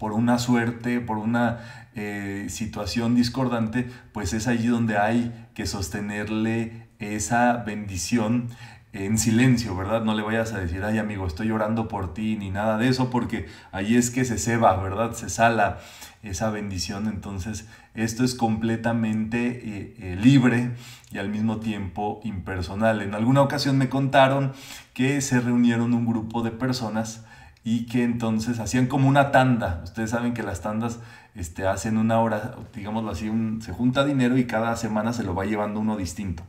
por 0.00 0.12
una 0.12 0.40
suerte, 0.40 0.98
por 0.98 1.18
una 1.18 1.60
eh, 1.94 2.46
situación 2.48 3.14
discordante, 3.14 3.88
pues 4.12 4.32
es 4.32 4.48
allí 4.48 4.66
donde 4.66 4.98
hay 4.98 5.32
que 5.54 5.66
sostenerle 5.66 6.88
esa 6.98 7.58
bendición 7.58 8.48
en 8.94 9.18
silencio, 9.18 9.76
¿verdad? 9.76 10.04
No 10.04 10.14
le 10.14 10.22
vayas 10.22 10.52
a 10.52 10.60
decir, 10.60 10.84
ay 10.84 10.98
amigo, 10.98 11.26
estoy 11.26 11.48
llorando 11.48 11.88
por 11.88 12.14
ti, 12.14 12.36
ni 12.36 12.50
nada 12.50 12.78
de 12.78 12.88
eso, 12.88 13.10
porque 13.10 13.46
allí 13.72 13.96
es 13.96 14.10
que 14.10 14.24
se 14.24 14.38
ceba, 14.38 14.76
¿verdad? 14.76 15.12
Se 15.14 15.28
sala 15.28 15.78
esa 16.22 16.48
bendición. 16.50 17.08
Entonces, 17.08 17.68
esto 17.94 18.22
es 18.24 18.36
completamente 18.36 19.46
eh, 19.48 19.96
eh, 19.98 20.16
libre 20.16 20.70
y 21.10 21.18
al 21.18 21.28
mismo 21.28 21.58
tiempo 21.58 22.20
impersonal. 22.22 23.02
En 23.02 23.14
alguna 23.14 23.42
ocasión 23.42 23.76
me 23.76 23.88
contaron 23.88 24.52
que 24.94 25.20
se 25.20 25.40
reunieron 25.40 25.92
un 25.92 26.06
grupo 26.06 26.42
de 26.42 26.52
personas 26.52 27.24
y 27.64 27.86
que 27.86 28.04
entonces 28.04 28.60
hacían 28.60 28.86
como 28.86 29.08
una 29.08 29.32
tanda. 29.32 29.80
Ustedes 29.82 30.10
saben 30.10 30.34
que 30.34 30.44
las 30.44 30.60
tandas 30.60 31.00
este, 31.34 31.66
hacen 31.66 31.98
una 31.98 32.20
hora, 32.20 32.54
digámoslo 32.72 33.10
así, 33.10 33.28
se 33.60 33.72
junta 33.72 34.04
dinero 34.04 34.38
y 34.38 34.46
cada 34.46 34.76
semana 34.76 35.12
se 35.12 35.24
lo 35.24 35.34
va 35.34 35.46
llevando 35.46 35.80
uno 35.80 35.96
distinto. 35.96 36.44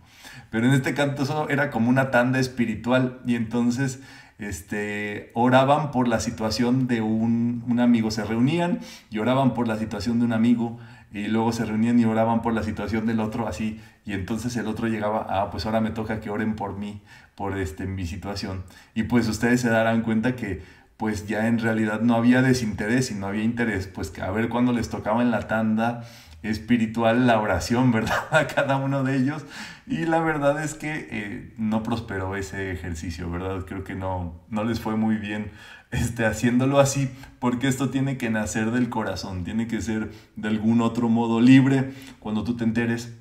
Pero 0.49 0.67
en 0.67 0.73
este 0.73 0.93
canto 0.93 1.23
eso 1.23 1.49
era 1.49 1.69
como 1.69 1.89
una 1.89 2.11
tanda 2.11 2.39
espiritual. 2.39 3.19
Y 3.25 3.35
entonces 3.35 3.99
este, 4.37 5.31
oraban 5.33 5.91
por 5.91 6.07
la 6.07 6.19
situación 6.19 6.87
de 6.87 7.01
un, 7.01 7.63
un, 7.67 7.79
amigo, 7.79 8.11
se 8.11 8.23
reunían 8.23 8.79
y 9.09 9.19
oraban 9.19 9.53
por 9.53 9.67
la 9.67 9.77
situación 9.77 10.19
de 10.19 10.25
un 10.25 10.33
amigo 10.33 10.77
y 11.11 11.27
luego 11.27 11.53
se 11.53 11.63
reunían 11.63 11.97
y 11.97 12.05
oraban 12.05 12.41
por 12.41 12.53
la 12.53 12.63
situación 12.63 13.05
del 13.05 13.21
otro 13.21 13.47
así. 13.47 13.79
Y 14.05 14.13
entonces 14.13 14.55
el 14.57 14.67
otro 14.67 14.87
llegaba, 14.87 15.25
ah, 15.29 15.49
pues 15.49 15.65
ahora 15.65 15.79
me 15.79 15.91
toca 15.91 16.19
que 16.19 16.29
oren 16.29 16.55
por 16.55 16.77
mí, 16.77 17.01
por 17.35 17.57
este, 17.57 17.85
mi 17.85 18.05
situación. 18.05 18.63
Y 18.93 19.03
pues 19.03 19.27
ustedes 19.27 19.61
se 19.61 19.69
darán 19.69 20.01
cuenta 20.01 20.35
que 20.35 20.61
pues 20.97 21.27
ya 21.27 21.47
en 21.47 21.59
realidad 21.59 22.01
no 22.01 22.15
había 22.15 22.41
desinterés 22.41 23.11
y 23.11 23.15
no 23.15 23.27
había 23.27 23.43
interés, 23.43 23.87
pues 23.87 24.11
que 24.11 24.21
a 24.21 24.31
ver 24.31 24.49
cuándo 24.49 24.71
les 24.71 24.89
tocaba 24.89 25.21
en 25.21 25.31
la 25.31 25.47
tanda 25.47 26.03
espiritual 26.49 27.27
la 27.27 27.39
oración, 27.39 27.91
¿verdad? 27.93 28.23
A 28.31 28.47
cada 28.47 28.77
uno 28.77 29.03
de 29.03 29.17
ellos. 29.17 29.45
Y 29.87 30.05
la 30.05 30.19
verdad 30.19 30.63
es 30.63 30.73
que 30.73 31.07
eh, 31.11 31.53
no 31.57 31.83
prosperó 31.83 32.35
ese 32.35 32.71
ejercicio, 32.71 33.29
¿verdad? 33.29 33.65
Creo 33.65 33.83
que 33.83 33.95
no, 33.95 34.41
no 34.49 34.63
les 34.63 34.79
fue 34.79 34.95
muy 34.95 35.17
bien 35.17 35.51
este, 35.91 36.25
haciéndolo 36.25 36.79
así, 36.79 37.09
porque 37.39 37.67
esto 37.67 37.89
tiene 37.89 38.17
que 38.17 38.29
nacer 38.29 38.71
del 38.71 38.89
corazón, 38.89 39.43
tiene 39.43 39.67
que 39.67 39.81
ser 39.81 40.11
de 40.35 40.47
algún 40.47 40.81
otro 40.81 41.09
modo 41.09 41.41
libre. 41.41 41.93
Cuando 42.19 42.43
tú 42.43 42.57
te 42.57 42.63
enteres 42.63 43.13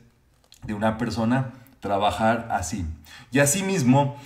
de 0.67 0.75
una 0.75 0.99
persona, 0.99 1.53
trabajar 1.81 2.49
así. 2.51 2.87
Y 3.31 3.41
asimismo, 3.41 4.17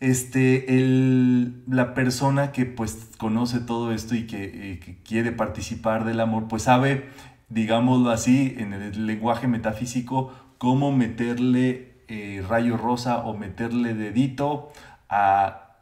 este, 0.00 0.78
el, 0.78 1.64
la 1.66 1.92
persona 1.92 2.52
que 2.52 2.64
pues 2.64 3.08
conoce 3.18 3.58
todo 3.58 3.92
esto 3.92 4.14
y 4.14 4.26
que, 4.26 4.44
eh, 4.44 4.78
que 4.78 4.96
quiere 5.02 5.32
participar 5.32 6.04
del 6.04 6.20
amor, 6.20 6.46
pues 6.48 6.62
sabe 6.62 7.08
digámoslo 7.48 8.10
así, 8.10 8.54
en 8.58 8.72
el 8.72 9.06
lenguaje 9.06 9.46
metafísico, 9.46 10.32
cómo 10.58 10.92
meterle 10.92 12.02
eh, 12.08 12.44
rayo 12.48 12.76
rosa 12.76 13.18
o 13.18 13.36
meterle 13.36 13.94
dedito 13.94 14.72
a, 15.08 15.76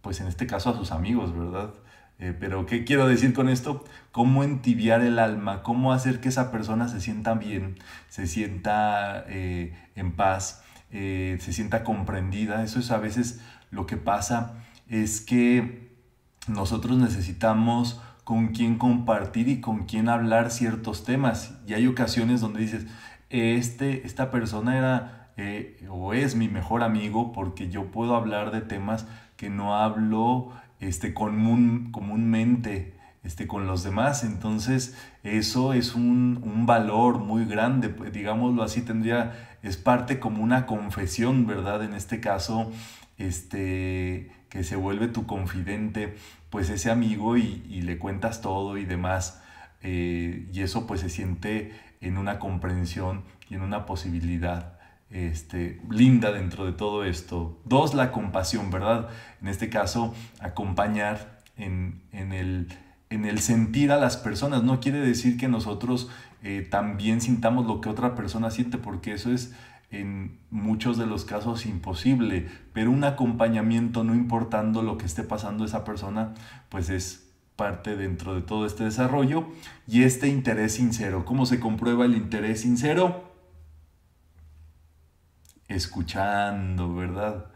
pues 0.00 0.20
en 0.20 0.26
este 0.26 0.46
caso 0.46 0.70
a 0.70 0.76
sus 0.76 0.92
amigos, 0.92 1.36
¿verdad? 1.36 1.74
Eh, 2.18 2.34
pero 2.38 2.64
¿qué 2.66 2.84
quiero 2.84 3.06
decir 3.06 3.34
con 3.34 3.48
esto? 3.48 3.84
Cómo 4.10 4.42
entibiar 4.42 5.02
el 5.02 5.18
alma, 5.18 5.62
cómo 5.62 5.92
hacer 5.92 6.20
que 6.20 6.30
esa 6.30 6.50
persona 6.50 6.88
se 6.88 7.00
sienta 7.00 7.34
bien, 7.34 7.76
se 8.08 8.26
sienta 8.26 9.24
eh, 9.28 9.76
en 9.94 10.12
paz, 10.12 10.62
se 10.90 11.52
sienta 11.52 11.84
comprendida. 11.84 12.62
Eso 12.64 12.78
es 12.78 12.90
a 12.90 12.96
veces 12.96 13.40
lo 13.70 13.86
que 13.86 13.98
pasa, 13.98 14.54
es 14.88 15.20
que 15.20 15.90
nosotros 16.48 16.96
necesitamos 16.96 18.00
con 18.26 18.48
quién 18.48 18.76
compartir 18.76 19.46
y 19.46 19.60
con 19.60 19.84
quién 19.84 20.08
hablar 20.08 20.50
ciertos 20.50 21.04
temas. 21.04 21.56
Y 21.64 21.74
hay 21.74 21.86
ocasiones 21.86 22.40
donde 22.40 22.58
dices, 22.58 22.84
este, 23.30 24.04
esta 24.04 24.32
persona 24.32 24.76
era 24.76 25.30
eh, 25.36 25.86
o 25.88 26.12
es 26.12 26.34
mi 26.34 26.48
mejor 26.48 26.82
amigo 26.82 27.30
porque 27.30 27.68
yo 27.68 27.92
puedo 27.92 28.16
hablar 28.16 28.50
de 28.50 28.62
temas 28.62 29.06
que 29.36 29.48
no 29.48 29.76
hablo 29.76 30.50
este, 30.80 31.14
común, 31.14 31.92
comúnmente 31.92 32.94
este, 33.22 33.46
con 33.46 33.68
los 33.68 33.84
demás. 33.84 34.24
Entonces, 34.24 34.98
eso 35.22 35.72
es 35.72 35.94
un, 35.94 36.40
un, 36.42 36.66
valor 36.66 37.20
muy 37.20 37.44
grande, 37.44 37.90
pues, 37.90 38.12
digámoslo 38.12 38.64
así, 38.64 38.82
tendría, 38.82 39.56
es 39.62 39.76
parte 39.76 40.18
como 40.18 40.42
una 40.42 40.66
confesión, 40.66 41.46
¿verdad? 41.46 41.84
En 41.84 41.94
este 41.94 42.18
caso, 42.18 42.72
este, 43.18 44.32
que 44.56 44.64
se 44.64 44.76
vuelve 44.76 45.08
tu 45.08 45.26
confidente, 45.26 46.16
pues 46.48 46.70
ese 46.70 46.90
amigo 46.90 47.36
y, 47.36 47.82
le 47.82 47.98
cuentas 47.98 48.40
todo 48.40 48.78
y 48.78 48.86
demás. 48.86 49.42
Eh, 49.82 50.48
y 50.50 50.62
eso 50.62 50.86
pues 50.86 51.02
se 51.02 51.10
siente 51.10 51.78
en 52.00 52.16
una 52.16 52.38
comprensión 52.38 53.24
y 53.50 53.54
en 53.54 53.60
una 53.60 53.84
posibilidad 53.84 54.78
este, 55.10 55.80
linda 55.90 56.32
dentro 56.32 56.64
de 56.64 56.72
todo 56.72 57.04
esto. 57.04 57.60
Dos, 57.66 57.94
la 57.94 58.12
compasión, 58.12 58.70
¿verdad? 58.70 59.10
En 59.42 59.48
este 59.48 59.68
caso, 59.68 60.14
acompañar 60.40 61.42
en, 61.58 62.00
el 62.12 62.68
en 63.10 63.26
el 63.26 63.40
sentir 63.40 63.92
a 63.92 63.98
las 63.98 64.16
personas. 64.16 64.62
No 64.62 64.80
quiere 64.80 65.00
decir 65.00 65.36
que 65.36 65.48
nosotros 65.48 66.08
eh, 66.42 66.66
también 66.68 67.20
sintamos 67.20 67.66
lo 67.66 67.82
que 67.82 67.90
otra 67.90 68.14
persona 68.14 68.50
siente, 68.50 68.78
porque 68.78 69.12
eso 69.12 69.30
es 69.30 69.54
en 69.90 70.40
muchos 70.50 70.98
de 70.98 71.06
los 71.06 71.24
casos 71.24 71.66
imposible, 71.66 72.48
pero 72.72 72.90
un 72.90 73.04
acompañamiento, 73.04 74.04
no 74.04 74.14
importando 74.14 74.82
lo 74.82 74.98
que 74.98 75.06
esté 75.06 75.22
pasando 75.22 75.64
esa 75.64 75.84
persona, 75.84 76.34
pues 76.68 76.90
es 76.90 77.26
parte 77.54 77.96
dentro 77.96 78.34
de 78.34 78.42
todo 78.42 78.66
este 78.66 78.84
desarrollo 78.84 79.48
y 79.86 80.02
este 80.02 80.28
interés 80.28 80.74
sincero. 80.74 81.24
¿Cómo 81.24 81.46
se 81.46 81.60
comprueba 81.60 82.04
el 82.04 82.14
interés 82.14 82.60
sincero? 82.60 83.32
Escuchando, 85.68 86.94
¿verdad? 86.94 87.46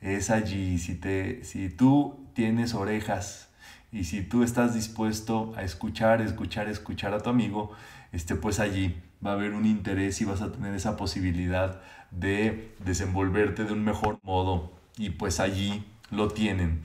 Es 0.00 0.30
allí, 0.30 0.78
si, 0.78 0.94
te, 0.94 1.42
si 1.44 1.70
tú 1.70 2.28
tienes 2.34 2.74
orejas 2.74 3.48
y 3.90 4.04
si 4.04 4.22
tú 4.22 4.42
estás 4.42 4.74
dispuesto 4.74 5.54
a 5.56 5.62
escuchar, 5.62 6.20
escuchar, 6.20 6.68
escuchar 6.68 7.14
a 7.14 7.20
tu 7.20 7.30
amigo, 7.30 7.72
este, 8.12 8.36
pues 8.36 8.60
allí 8.60 8.94
va 9.24 9.30
a 9.30 9.34
haber 9.34 9.52
un 9.52 9.66
interés 9.66 10.20
y 10.20 10.24
vas 10.24 10.42
a 10.42 10.52
tener 10.52 10.74
esa 10.74 10.96
posibilidad 10.96 11.80
de 12.10 12.74
desenvolverte 12.84 13.64
de 13.64 13.72
un 13.72 13.84
mejor 13.84 14.18
modo 14.22 14.72
y 14.96 15.10
pues 15.10 15.40
allí 15.40 15.84
lo 16.10 16.28
tienen. 16.28 16.82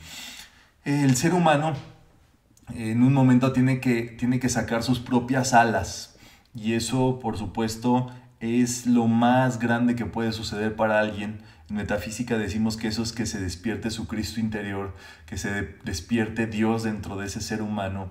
El 0.84 1.16
ser 1.16 1.34
humano 1.34 1.74
en 2.74 3.04
un 3.04 3.14
momento 3.14 3.52
tiene 3.52 3.80
que, 3.80 4.04
tiene 4.04 4.40
que 4.40 4.50
sacar 4.50 4.84
sus 4.84 5.00
propias 5.00 5.54
alas 5.54 6.18
y 6.56 6.74
eso 6.74 7.20
por 7.20 7.38
supuesto 7.38 8.12
es 8.40 8.88
lo 8.88 9.08
más 9.08 9.60
grande 9.60 9.96
que 9.96 10.06
puede 10.06 10.32
suceder 10.32 10.76
para 10.76 11.00
alguien. 11.00 11.42
Metafísica 11.72 12.38
decimos 12.38 12.76
que 12.76 12.90
eso 12.90 13.02
es 13.02 13.14
que 13.14 13.26
se 13.26 13.40
despierte 13.40 13.92
su 13.92 14.06
Cristo 14.06 14.42
interior, 14.42 14.94
que 15.26 15.38
se 15.38 15.76
despierte 15.86 16.46
Dios 16.46 16.84
dentro 16.84 17.16
de 17.16 17.28
ese 17.28 17.40
ser 17.40 17.62
humano. 17.62 18.10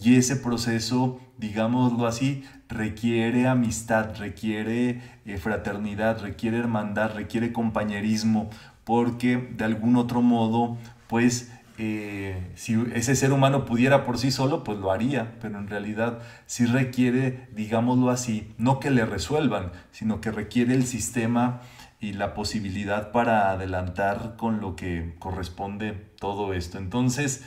Y 0.00 0.14
ese 0.14 0.36
proceso, 0.36 1.20
digámoslo 1.36 2.06
así, 2.06 2.44
requiere 2.68 3.48
amistad, 3.48 4.16
requiere 4.16 5.02
eh, 5.26 5.38
fraternidad, 5.38 6.22
requiere 6.22 6.58
hermandad, 6.58 7.12
requiere 7.14 7.52
compañerismo, 7.52 8.48
porque 8.84 9.36
de 9.56 9.64
algún 9.64 9.96
otro 9.96 10.22
modo, 10.22 10.78
pues 11.08 11.50
eh, 11.78 12.52
si 12.54 12.80
ese 12.94 13.16
ser 13.16 13.32
humano 13.32 13.64
pudiera 13.64 14.04
por 14.04 14.18
sí 14.18 14.30
solo, 14.30 14.62
pues 14.62 14.78
lo 14.78 14.92
haría, 14.92 15.32
pero 15.40 15.58
en 15.58 15.66
realidad 15.66 16.20
sí 16.46 16.64
requiere, 16.64 17.48
digámoslo 17.56 18.10
así, 18.10 18.52
no 18.56 18.78
que 18.78 18.90
le 18.90 19.04
resuelvan, 19.04 19.72
sino 19.90 20.20
que 20.20 20.30
requiere 20.30 20.74
el 20.74 20.86
sistema 20.86 21.60
y 22.00 22.14
la 22.14 22.34
posibilidad 22.34 23.12
para 23.12 23.50
adelantar 23.50 24.36
con 24.36 24.60
lo 24.60 24.74
que 24.74 25.14
corresponde 25.18 25.92
todo 26.18 26.54
esto. 26.54 26.78
Entonces, 26.78 27.44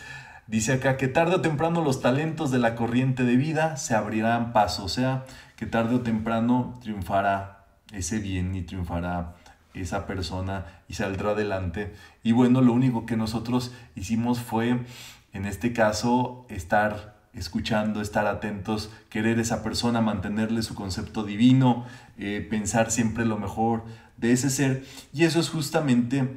dice 0.47 0.73
acá 0.73 0.97
que 0.97 1.07
tarde 1.07 1.35
o 1.35 1.41
temprano 1.41 1.83
los 1.83 2.01
talentos 2.01 2.51
de 2.51 2.59
la 2.59 2.75
corriente 2.75 3.23
de 3.23 3.35
vida 3.35 3.77
se 3.77 3.95
abrirán 3.95 4.53
paso, 4.53 4.85
o 4.85 4.89
sea, 4.89 5.25
que 5.55 5.65
tarde 5.65 5.95
o 5.95 6.01
temprano 6.01 6.79
triunfará 6.81 7.65
ese 7.91 8.19
bien 8.19 8.55
y 8.55 8.61
triunfará 8.61 9.35
esa 9.73 10.05
persona 10.05 10.65
y 10.87 10.93
saldrá 10.93 11.31
adelante. 11.31 11.93
Y 12.21 12.31
bueno, 12.31 12.61
lo 12.61 12.73
único 12.73 13.05
que 13.05 13.17
nosotros 13.17 13.73
hicimos 13.95 14.39
fue, 14.39 14.85
en 15.33 15.45
este 15.45 15.73
caso, 15.73 16.45
estar 16.49 17.13
escuchando, 17.33 18.01
estar 18.01 18.27
atentos, 18.27 18.91
querer 19.09 19.39
esa 19.39 19.63
persona, 19.63 20.01
mantenerle 20.01 20.61
su 20.61 20.75
concepto 20.75 21.23
divino, 21.23 21.85
eh, 22.17 22.45
pensar 22.47 22.91
siempre 22.91 23.25
lo 23.25 23.37
mejor 23.37 23.85
de 24.17 24.31
ese 24.31 24.49
ser. 24.49 24.85
Y 25.13 25.23
eso 25.23 25.39
es 25.39 25.49
justamente 25.49 26.27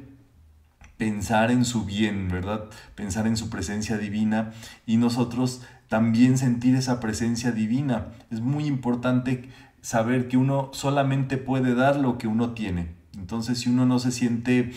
pensar 0.97 1.51
en 1.51 1.63
su 1.63 1.85
bien, 1.85 2.27
¿verdad? 2.27 2.65
Pensar 2.95 3.27
en 3.27 3.37
su 3.37 3.49
presencia 3.49 3.97
divina 3.97 4.51
y 4.85 4.97
nosotros 4.97 5.61
también 5.87 6.37
sentir 6.37 6.75
esa 6.75 6.99
presencia 6.99 7.51
divina. 7.51 8.07
Es 8.31 8.41
muy 8.41 8.65
importante 8.65 9.49
saber 9.81 10.27
que 10.27 10.37
uno 10.37 10.69
solamente 10.73 11.37
puede 11.37 11.75
dar 11.75 11.97
lo 11.97 12.17
que 12.17 12.27
uno 12.27 12.51
tiene. 12.51 12.89
Entonces, 13.17 13.59
si 13.59 13.69
uno 13.69 13.85
no 13.85 13.99
se 13.99 14.11
siente 14.11 14.71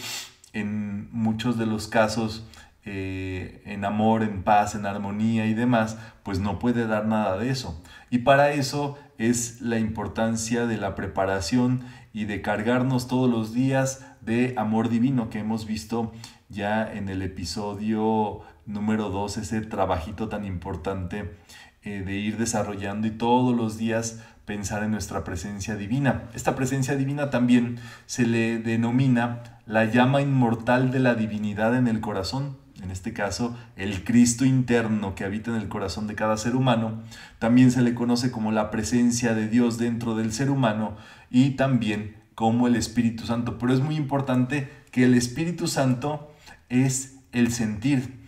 en 0.53 1.09
muchos 1.13 1.59
de 1.59 1.67
los 1.67 1.89
casos 1.89 2.45
eh, 2.85 3.63
en 3.67 3.85
amor, 3.85 4.23
en 4.23 4.43
paz, 4.43 4.75
en 4.75 4.87
armonía 4.87 5.47
y 5.47 5.55
demás, 5.55 5.99
pues 6.23 6.39
no 6.39 6.59
puede 6.59 6.87
dar 6.87 7.07
nada 7.07 7.37
de 7.39 7.51
eso. 7.51 7.83
Y 8.09 8.19
para 8.19 8.53
eso 8.53 8.99
es 9.19 9.61
la 9.61 9.79
importancia 9.79 10.67
de 10.67 10.77
la 10.77 10.95
preparación 10.95 11.85
y 12.13 12.25
de 12.25 12.43
cargarnos 12.43 13.09
todos 13.09 13.31
los 13.31 13.53
días 13.53 14.07
de 14.21 14.55
amor 14.57 14.89
divino 14.89 15.31
que 15.31 15.39
hemos 15.39 15.67
visto 15.67 16.13
ya 16.49 16.93
en 16.93 17.09
el 17.09 17.23
episodio 17.23 18.41
número 18.67 19.11
2, 19.11 19.39
ese 19.39 19.61
trabajito 19.61 20.29
tan 20.29 20.45
importante 20.45 21.37
eh, 21.83 22.03
de 22.05 22.17
ir 22.17 22.37
desarrollando 22.37 23.07
y 23.07 23.13
todos 23.13 23.57
los 23.57 23.79
días 23.79 24.23
pensar 24.45 24.83
en 24.83 24.91
nuestra 24.91 25.23
presencia 25.23 25.77
divina. 25.77 26.25
Esta 26.35 26.57
presencia 26.57 26.97
divina 26.97 27.31
también 27.31 27.79
se 28.07 28.27
le 28.27 28.59
denomina 28.59 29.61
la 29.65 29.85
llama 29.85 30.21
inmortal 30.21 30.91
de 30.91 30.99
la 30.99 31.15
divinidad 31.15 31.77
en 31.77 31.87
el 31.87 32.01
corazón, 32.01 32.57
en 32.83 32.91
este 32.91 33.13
caso 33.13 33.57
el 33.77 34.05
Cristo 34.05 34.45
interno 34.45 35.15
que 35.15 35.25
habita 35.25 35.51
en 35.51 35.57
el 35.57 35.69
corazón 35.69 36.07
de 36.07 36.15
cada 36.15 36.37
ser 36.37 36.57
humano, 36.57 37.03
también 37.39 37.71
se 37.71 37.83
le 37.83 37.95
conoce 37.95 38.31
como 38.31 38.53
la 38.53 38.71
presencia 38.71 39.35
de 39.35 39.49
Dios 39.49 39.79
dentro 39.79 40.15
del 40.15 40.33
ser 40.33 40.51
humano 40.51 40.97
y 41.31 41.51
también 41.51 42.17
como 42.35 42.67
el 42.67 42.77
Espíritu 42.77 43.27
Santo. 43.27 43.59
Pero 43.59 43.73
es 43.73 43.81
muy 43.81 43.97
importante 43.97 44.71
que 44.91 45.05
el 45.05 45.15
Espíritu 45.15 45.67
Santo 45.67 46.33
es 46.69 47.19
el 47.33 47.53
sentir, 47.53 48.21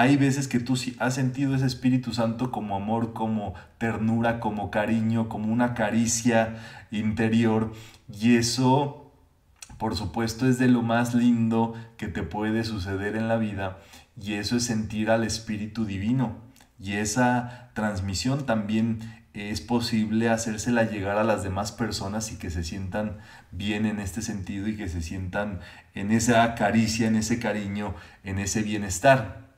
hay 0.00 0.16
veces 0.16 0.48
que 0.48 0.60
tú 0.60 0.78
has 0.98 1.14
sentido 1.14 1.54
ese 1.54 1.66
Espíritu 1.66 2.14
Santo 2.14 2.50
como 2.50 2.74
amor, 2.74 3.12
como 3.12 3.52
ternura, 3.76 4.40
como 4.40 4.70
cariño, 4.70 5.28
como 5.28 5.52
una 5.52 5.74
caricia 5.74 6.56
interior. 6.90 7.74
Y 8.10 8.36
eso, 8.36 8.99
por 9.80 9.96
supuesto, 9.96 10.46
es 10.46 10.58
de 10.58 10.68
lo 10.68 10.82
más 10.82 11.14
lindo 11.14 11.74
que 11.96 12.06
te 12.06 12.22
puede 12.22 12.64
suceder 12.64 13.16
en 13.16 13.28
la 13.28 13.38
vida. 13.38 13.78
Y 14.20 14.34
eso 14.34 14.58
es 14.58 14.64
sentir 14.64 15.10
al 15.10 15.24
Espíritu 15.24 15.86
Divino. 15.86 16.36
Y 16.78 16.92
esa 16.96 17.70
transmisión 17.72 18.44
también 18.44 19.00
es 19.32 19.62
posible 19.62 20.28
hacérsela 20.28 20.82
llegar 20.82 21.16
a 21.16 21.24
las 21.24 21.42
demás 21.42 21.72
personas 21.72 22.30
y 22.30 22.36
que 22.36 22.50
se 22.50 22.62
sientan 22.62 23.20
bien 23.52 23.86
en 23.86 24.00
este 24.00 24.20
sentido 24.20 24.68
y 24.68 24.76
que 24.76 24.86
se 24.90 25.00
sientan 25.00 25.60
en 25.94 26.10
esa 26.10 26.54
caricia, 26.56 27.08
en 27.08 27.16
ese 27.16 27.38
cariño, 27.38 27.94
en 28.22 28.38
ese 28.38 28.60
bienestar. 28.60 29.49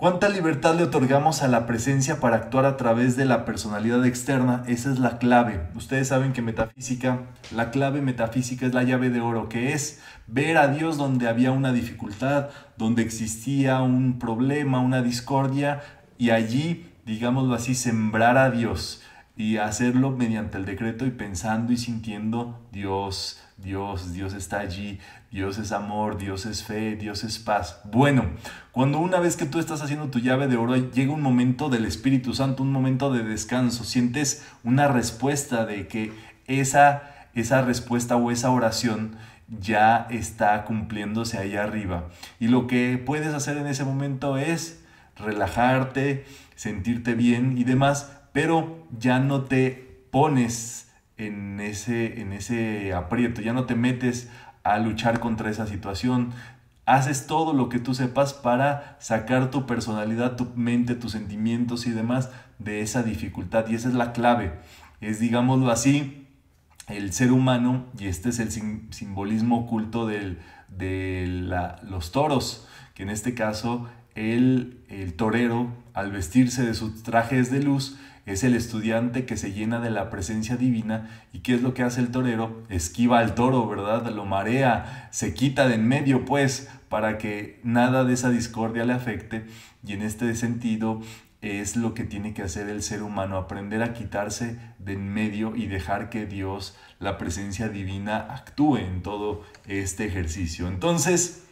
¿Cuánta 0.00 0.30
libertad 0.30 0.76
le 0.76 0.84
otorgamos 0.84 1.42
a 1.42 1.48
la 1.48 1.66
presencia 1.66 2.20
para 2.20 2.36
actuar 2.36 2.64
a 2.64 2.78
través 2.78 3.18
de 3.18 3.26
la 3.26 3.44
personalidad 3.44 4.06
externa? 4.06 4.62
Esa 4.66 4.90
es 4.90 4.98
la 4.98 5.18
clave. 5.18 5.60
Ustedes 5.74 6.08
saben 6.08 6.32
que 6.32 6.40
metafísica, 6.40 7.18
la 7.54 7.70
clave 7.70 8.00
metafísica 8.00 8.64
es 8.64 8.72
la 8.72 8.82
llave 8.82 9.10
de 9.10 9.20
oro, 9.20 9.50
que 9.50 9.74
es 9.74 10.00
ver 10.26 10.56
a 10.56 10.68
Dios 10.68 10.96
donde 10.96 11.28
había 11.28 11.52
una 11.52 11.74
dificultad, 11.74 12.48
donde 12.78 13.02
existía 13.02 13.82
un 13.82 14.18
problema, 14.18 14.80
una 14.80 15.02
discordia, 15.02 15.82
y 16.16 16.30
allí, 16.30 16.90
digámoslo 17.04 17.54
así, 17.54 17.74
sembrar 17.74 18.38
a 18.38 18.50
Dios 18.50 19.02
y 19.36 19.58
hacerlo 19.58 20.12
mediante 20.12 20.56
el 20.56 20.64
decreto 20.64 21.04
y 21.04 21.10
pensando 21.10 21.74
y 21.74 21.76
sintiendo 21.76 22.58
Dios, 22.72 23.38
Dios, 23.58 24.14
Dios 24.14 24.32
está 24.32 24.60
allí, 24.60 24.98
Dios 25.30 25.58
es 25.58 25.70
amor, 25.70 26.18
Dios 26.18 26.44
es 26.44 26.64
fe, 26.64 26.96
Dios 26.96 27.22
es 27.22 27.38
paz. 27.38 27.80
Bueno, 27.84 28.24
cuando 28.72 28.98
una 28.98 29.20
vez 29.20 29.36
que 29.36 29.46
tú 29.46 29.60
estás 29.60 29.80
haciendo 29.80 30.10
tu 30.10 30.18
llave 30.18 30.48
de 30.48 30.56
oro, 30.56 30.74
llega 30.74 31.12
un 31.12 31.22
momento 31.22 31.68
del 31.68 31.84
Espíritu 31.84 32.34
Santo, 32.34 32.64
un 32.64 32.72
momento 32.72 33.12
de 33.12 33.22
descanso, 33.22 33.84
sientes 33.84 34.44
una 34.64 34.88
respuesta 34.88 35.66
de 35.66 35.86
que 35.86 36.12
esa, 36.48 37.28
esa 37.34 37.62
respuesta 37.62 38.16
o 38.16 38.32
esa 38.32 38.50
oración 38.50 39.14
ya 39.48 40.08
está 40.10 40.64
cumpliéndose 40.64 41.38
ahí 41.38 41.54
arriba. 41.54 42.08
Y 42.40 42.48
lo 42.48 42.66
que 42.66 42.98
puedes 42.98 43.32
hacer 43.32 43.56
en 43.56 43.68
ese 43.68 43.84
momento 43.84 44.36
es 44.36 44.84
relajarte, 45.14 46.24
sentirte 46.56 47.14
bien 47.14 47.56
y 47.56 47.62
demás, 47.62 48.10
pero 48.32 48.84
ya 48.98 49.20
no 49.20 49.42
te 49.42 50.06
pones 50.10 50.90
en 51.16 51.60
ese, 51.60 52.20
en 52.20 52.32
ese 52.32 52.94
aprieto, 52.94 53.42
ya 53.42 53.52
no 53.52 53.66
te 53.66 53.76
metes 53.76 54.28
a 54.62 54.78
luchar 54.78 55.20
contra 55.20 55.50
esa 55.50 55.66
situación. 55.66 56.30
Haces 56.86 57.26
todo 57.26 57.52
lo 57.52 57.68
que 57.68 57.78
tú 57.78 57.94
sepas 57.94 58.34
para 58.34 58.96
sacar 59.00 59.50
tu 59.50 59.66
personalidad, 59.66 60.36
tu 60.36 60.50
mente, 60.56 60.94
tus 60.94 61.12
sentimientos 61.12 61.86
y 61.86 61.90
demás 61.90 62.30
de 62.58 62.80
esa 62.80 63.02
dificultad. 63.02 63.68
Y 63.68 63.74
esa 63.74 63.88
es 63.88 63.94
la 63.94 64.12
clave. 64.12 64.52
Es, 65.00 65.20
digámoslo 65.20 65.70
así, 65.70 66.26
el 66.88 67.12
ser 67.12 67.32
humano, 67.32 67.84
y 67.98 68.06
este 68.06 68.30
es 68.30 68.38
el 68.40 68.50
simbolismo 68.50 69.60
oculto 69.60 70.06
de 70.06 70.36
los 71.82 72.12
toros, 72.12 72.66
que 72.94 73.04
en 73.04 73.10
este 73.10 73.34
caso 73.34 73.88
el, 74.14 74.84
el 74.88 75.14
torero, 75.14 75.68
al 75.94 76.10
vestirse 76.10 76.66
de 76.66 76.74
sus 76.74 77.02
trajes 77.02 77.50
de 77.50 77.62
luz, 77.62 77.98
es 78.26 78.44
el 78.44 78.54
estudiante 78.54 79.24
que 79.24 79.36
se 79.36 79.52
llena 79.52 79.80
de 79.80 79.90
la 79.90 80.10
presencia 80.10 80.56
divina. 80.56 81.08
¿Y 81.32 81.40
qué 81.40 81.54
es 81.54 81.62
lo 81.62 81.74
que 81.74 81.82
hace 81.82 82.00
el 82.00 82.10
torero? 82.10 82.62
Esquiva 82.68 83.18
al 83.18 83.34
toro, 83.34 83.68
¿verdad? 83.68 84.06
Lo 84.10 84.24
marea, 84.24 85.08
se 85.10 85.34
quita 85.34 85.68
de 85.68 85.76
en 85.76 85.88
medio, 85.88 86.24
pues, 86.24 86.68
para 86.88 87.18
que 87.18 87.60
nada 87.64 88.04
de 88.04 88.14
esa 88.14 88.30
discordia 88.30 88.84
le 88.84 88.92
afecte. 88.92 89.46
Y 89.86 89.92
en 89.94 90.02
este 90.02 90.34
sentido, 90.34 91.00
es 91.42 91.76
lo 91.76 91.94
que 91.94 92.04
tiene 92.04 92.34
que 92.34 92.42
hacer 92.42 92.68
el 92.68 92.82
ser 92.82 93.02
humano, 93.02 93.36
aprender 93.38 93.82
a 93.82 93.94
quitarse 93.94 94.58
de 94.78 94.92
en 94.92 95.08
medio 95.08 95.56
y 95.56 95.66
dejar 95.66 96.10
que 96.10 96.26
Dios, 96.26 96.76
la 96.98 97.16
presencia 97.16 97.68
divina, 97.68 98.18
actúe 98.18 98.76
en 98.76 99.02
todo 99.02 99.44
este 99.66 100.04
ejercicio. 100.04 100.68
Entonces, 100.68 101.46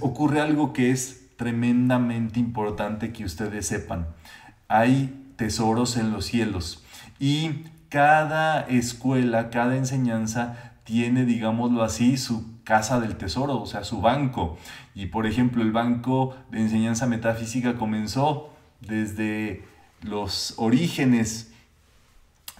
ocurre 0.00 0.40
algo 0.40 0.72
que 0.72 0.90
es 0.90 1.22
tremendamente 1.36 2.38
importante 2.38 3.12
que 3.12 3.24
ustedes 3.24 3.66
sepan. 3.66 4.08
Hay 4.68 5.23
tesoros 5.36 5.96
en 5.96 6.12
los 6.12 6.26
cielos 6.26 6.84
y 7.18 7.64
cada 7.88 8.62
escuela, 8.62 9.50
cada 9.50 9.76
enseñanza 9.76 10.72
tiene, 10.84 11.24
digámoslo 11.24 11.82
así, 11.82 12.16
su 12.16 12.62
casa 12.64 13.00
del 13.00 13.16
tesoro, 13.16 13.60
o 13.60 13.66
sea, 13.66 13.84
su 13.84 14.00
banco. 14.00 14.58
Y 14.94 15.06
por 15.06 15.26
ejemplo, 15.26 15.62
el 15.62 15.72
banco 15.72 16.36
de 16.50 16.60
enseñanza 16.60 17.06
metafísica 17.06 17.76
comenzó 17.76 18.50
desde 18.80 19.64
los 20.02 20.54
orígenes 20.56 21.52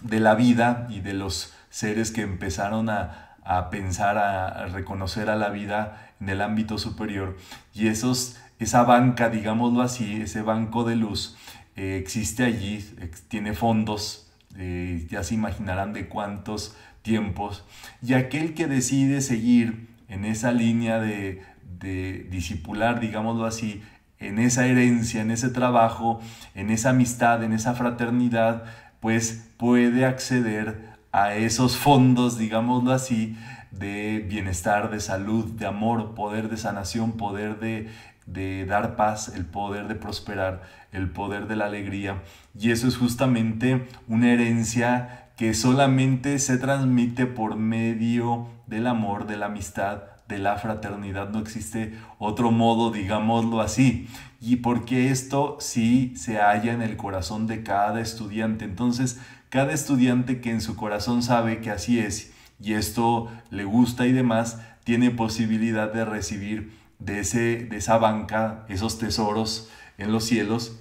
de 0.01 0.19
la 0.19 0.35
vida 0.35 0.87
y 0.89 1.01
de 1.01 1.13
los 1.13 1.53
seres 1.69 2.11
que 2.11 2.21
empezaron 2.21 2.89
a, 2.89 3.37
pensar, 3.69 4.17
a, 4.17 4.67
reconocer 4.67 5.29
a 5.29 5.35
la 5.35 5.49
vida 5.49 6.11
en 6.19 6.29
el 6.29 6.41
ámbito 6.41 6.77
superior. 6.77 7.37
Y 7.73 7.87
esos, 7.87 8.37
esa 8.59 8.83
banca, 8.83 9.29
digámoslo 9.29 9.81
así, 9.81 10.21
ese 10.21 10.41
banco 10.41 10.83
de 10.83 10.95
luz, 10.95 11.35
eh, 11.75 11.97
existe 12.01 12.43
allí, 12.43 12.85
tiene 13.27 13.53
fondos, 13.53 14.31
eh, 14.57 15.07
ya 15.09 15.23
se 15.23 15.33
imaginarán 15.33 15.93
de 15.93 16.07
cuántos 16.07 16.75
tiempos, 17.01 17.65
y 18.01 18.13
aquel 18.13 18.53
que 18.53 18.67
decide 18.67 19.21
seguir 19.21 19.87
en 20.07 20.25
esa 20.25 20.51
línea 20.51 20.99
de, 20.99 21.43
de 21.79 22.27
discipular, 22.29 22.99
digámoslo 22.99 23.45
así, 23.45 23.81
en 24.19 24.39
esa 24.39 24.65
herencia, 24.65 25.21
en 25.21 25.31
ese 25.31 25.49
trabajo, 25.49 26.21
en 26.53 26.69
esa 26.69 26.91
amistad, 26.91 27.43
en 27.43 27.53
esa 27.53 27.73
fraternidad, 27.73 28.63
pues 28.99 29.49
puede 29.57 30.05
acceder 30.05 30.95
a 31.11 31.35
esos 31.35 31.77
fondos, 31.77 32.37
digámoslo 32.37 32.91
así, 32.91 33.37
de 33.71 34.25
bienestar, 34.27 34.89
de 34.89 34.99
salud, 34.99 35.45
de 35.51 35.65
amor, 35.65 36.15
poder 36.15 36.49
de 36.49 36.57
sanación, 36.57 37.13
poder 37.13 37.59
de, 37.59 37.89
de 38.25 38.65
dar 38.65 38.95
paz, 38.95 39.31
el 39.35 39.45
poder 39.45 39.87
de 39.87 39.95
prosperar, 39.95 40.63
el 40.91 41.09
poder 41.09 41.47
de 41.47 41.55
la 41.55 41.65
alegría. 41.65 42.23
Y 42.57 42.71
eso 42.71 42.87
es 42.87 42.97
justamente 42.97 43.87
una 44.07 44.31
herencia 44.31 45.29
que 45.37 45.53
solamente 45.53 46.39
se 46.39 46.57
transmite 46.57 47.25
por 47.25 47.55
medio 47.55 48.47
del 48.67 48.87
amor, 48.87 49.27
de 49.27 49.37
la 49.37 49.47
amistad, 49.47 50.03
de 50.27 50.39
la 50.39 50.57
fraternidad. 50.57 51.29
No 51.29 51.39
existe 51.39 51.93
otro 52.17 52.51
modo, 52.51 52.91
digámoslo 52.91 53.61
así. 53.61 54.07
Y 54.39 54.57
porque 54.57 55.11
esto 55.11 55.57
sí 55.59 56.13
se 56.15 56.37
halla 56.37 56.73
en 56.73 56.81
el 56.81 56.97
corazón 56.97 57.47
de 57.47 57.63
cada 57.63 58.01
estudiante. 58.01 58.65
Entonces, 58.65 59.19
cada 59.49 59.73
estudiante 59.73 60.41
que 60.41 60.51
en 60.51 60.61
su 60.61 60.75
corazón 60.75 61.21
sabe 61.21 61.59
que 61.59 61.71
así 61.71 61.99
es 61.99 62.33
y 62.59 62.73
esto 62.73 63.29
le 63.49 63.65
gusta 63.65 64.05
y 64.05 64.11
demás, 64.11 64.59
tiene 64.83 65.11
posibilidad 65.11 65.91
de 65.91 66.05
recibir 66.05 66.73
de, 66.99 67.19
ese, 67.19 67.65
de 67.65 67.77
esa 67.77 67.97
banca 67.97 68.65
esos 68.69 68.99
tesoros 68.99 69.69
en 69.97 70.11
los 70.11 70.25
cielos 70.25 70.79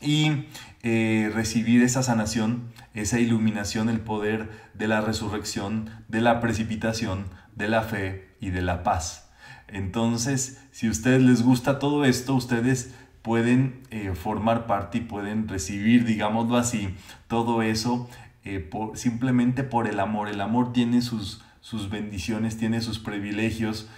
y 0.00 0.46
eh, 0.82 1.30
recibir 1.34 1.82
esa 1.82 2.02
sanación, 2.02 2.72
esa 2.92 3.18
iluminación, 3.18 3.88
el 3.88 4.00
poder 4.00 4.50
de 4.74 4.88
la 4.88 5.00
resurrección, 5.00 5.90
de 6.08 6.20
la 6.20 6.40
precipitación, 6.40 7.26
de 7.56 7.68
la 7.68 7.82
fe 7.82 8.28
y 8.40 8.50
de 8.50 8.62
la 8.62 8.82
paz. 8.82 9.30
Entonces, 9.68 10.60
si 10.72 10.86
a 10.88 10.90
ustedes 10.90 11.22
les 11.22 11.42
gusta 11.42 11.78
todo 11.78 12.04
esto, 12.04 12.34
ustedes 12.34 12.94
pueden 13.22 13.80
eh, 13.90 14.12
formar 14.14 14.66
parte 14.66 14.98
y 14.98 15.00
pueden 15.00 15.48
recibir, 15.48 16.04
digámoslo 16.04 16.58
así, 16.58 16.94
todo 17.26 17.62
eso 17.62 18.08
eh, 18.44 18.68
simplemente 18.94 19.64
por 19.64 19.88
el 19.88 19.98
amor. 19.98 20.28
El 20.28 20.42
amor 20.42 20.74
tiene 20.74 21.00
sus, 21.00 21.42
sus 21.62 21.88
bendiciones, 21.88 22.58
tiene 22.58 22.82
sus 22.82 22.98
privilegios, 22.98 23.88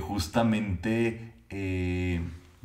justamente 0.00 1.32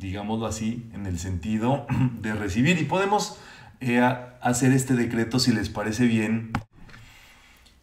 digámoslo 0.00 0.46
así, 0.46 0.88
en 0.94 1.06
el 1.06 1.18
sentido 1.18 1.86
de 2.20 2.34
recibir. 2.34 2.80
Y 2.80 2.84
podemos 2.84 3.38
eh, 3.80 4.00
hacer 4.40 4.72
este 4.72 4.94
decreto, 4.94 5.38
si 5.38 5.52
les 5.52 5.68
parece 5.68 6.06
bien, 6.06 6.50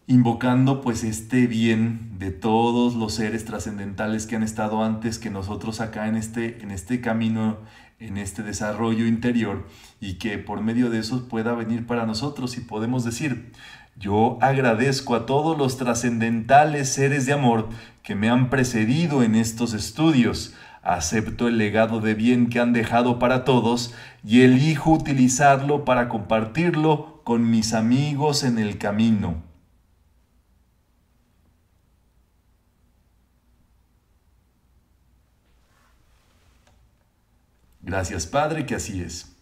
invocando 0.06 0.80
pues 0.80 1.04
este 1.04 1.46
bien 1.46 2.18
de 2.18 2.30
todos 2.30 2.94
los 2.94 3.14
seres 3.14 3.44
trascendentales 3.44 4.26
que 4.26 4.36
han 4.36 4.42
estado 4.42 4.82
antes 4.82 5.18
que 5.18 5.30
nosotros 5.30 5.80
acá 5.80 6.08
en 6.08 6.16
este, 6.16 6.62
en 6.62 6.70
este 6.70 7.00
camino, 7.00 7.58
en 8.00 8.16
este 8.16 8.42
desarrollo 8.42 9.06
interior 9.06 9.66
y 10.00 10.14
que 10.14 10.38
por 10.38 10.62
medio 10.62 10.88
de 10.88 11.00
eso 11.00 11.28
pueda 11.28 11.52
venir 11.54 11.86
para 11.86 12.06
nosotros 12.06 12.56
y 12.56 12.62
podemos 12.62 13.04
decir, 13.04 13.52
yo 13.98 14.38
agradezco 14.40 15.16
a 15.16 15.26
todos 15.26 15.58
los 15.58 15.76
trascendentales 15.76 16.88
seres 16.88 17.26
de 17.26 17.32
amor 17.32 17.68
que 18.02 18.14
me 18.14 18.30
han 18.30 18.48
precedido 18.48 19.24
en 19.24 19.34
estos 19.34 19.74
estudios, 19.74 20.54
acepto 20.82 21.48
el 21.48 21.58
legado 21.58 22.00
de 22.00 22.14
bien 22.14 22.48
que 22.48 22.60
han 22.60 22.72
dejado 22.72 23.18
para 23.18 23.44
todos 23.44 23.94
y 24.24 24.42
elijo 24.42 24.92
utilizarlo 24.92 25.84
para 25.84 26.08
compartirlo 26.08 27.22
con 27.24 27.50
mis 27.50 27.74
amigos 27.74 28.44
en 28.44 28.58
el 28.58 28.78
camino. 28.78 29.42
Gracias 37.82 38.26
Padre, 38.26 38.64
que 38.64 38.76
así 38.76 39.02
es. 39.02 39.34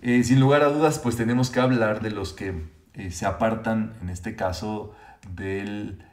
Eh, 0.00 0.24
sin 0.24 0.40
lugar 0.40 0.62
a 0.62 0.70
dudas, 0.70 0.98
pues 0.98 1.16
tenemos 1.16 1.50
que 1.50 1.60
hablar 1.60 2.00
de 2.00 2.10
los 2.10 2.32
que 2.32 2.79
eh, 2.94 3.10
se 3.10 3.26
apartan, 3.26 3.94
en 4.02 4.10
este 4.10 4.36
caso, 4.36 4.94
del 5.34 6.04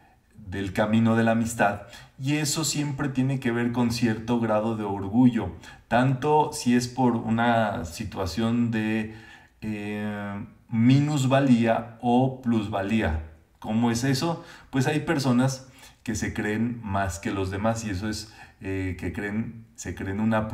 del 0.49 0.71
camino 0.73 1.15
de 1.15 1.23
la 1.23 1.31
amistad 1.31 1.81
y 2.19 2.35
eso 2.35 2.63
siempre 2.63 3.09
tiene 3.09 3.39
que 3.39 3.51
ver 3.51 3.71
con 3.71 3.91
cierto 3.91 4.39
grado 4.39 4.75
de 4.77 4.83
orgullo, 4.83 5.51
tanto 5.87 6.51
si 6.53 6.75
es 6.75 6.87
por 6.87 7.15
una 7.15 7.85
situación 7.85 8.71
de 8.71 9.15
eh, 9.61 10.45
minusvalía 10.69 11.97
o 12.01 12.41
plusvalía. 12.41 13.23
¿Cómo 13.59 13.91
es 13.91 14.03
eso? 14.03 14.45
Pues 14.69 14.87
hay 14.87 15.01
personas 15.01 15.67
que 16.03 16.15
se 16.15 16.33
creen 16.33 16.79
más 16.83 17.19
que 17.19 17.31
los 17.31 17.51
demás 17.51 17.83
y 17.83 17.89
eso 17.89 18.07
es 18.07 18.33
eh, 18.61 18.95
que 18.99 19.11
creen, 19.11 19.65
se 19.75 19.95
creen 19.95 20.19
una, 20.21 20.47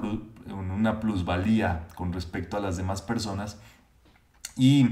una 0.48 1.00
plusvalía 1.00 1.88
con 1.96 2.12
respecto 2.12 2.58
a 2.58 2.60
las 2.60 2.78
demás 2.78 3.02
personas 3.02 3.60
y 4.56 4.88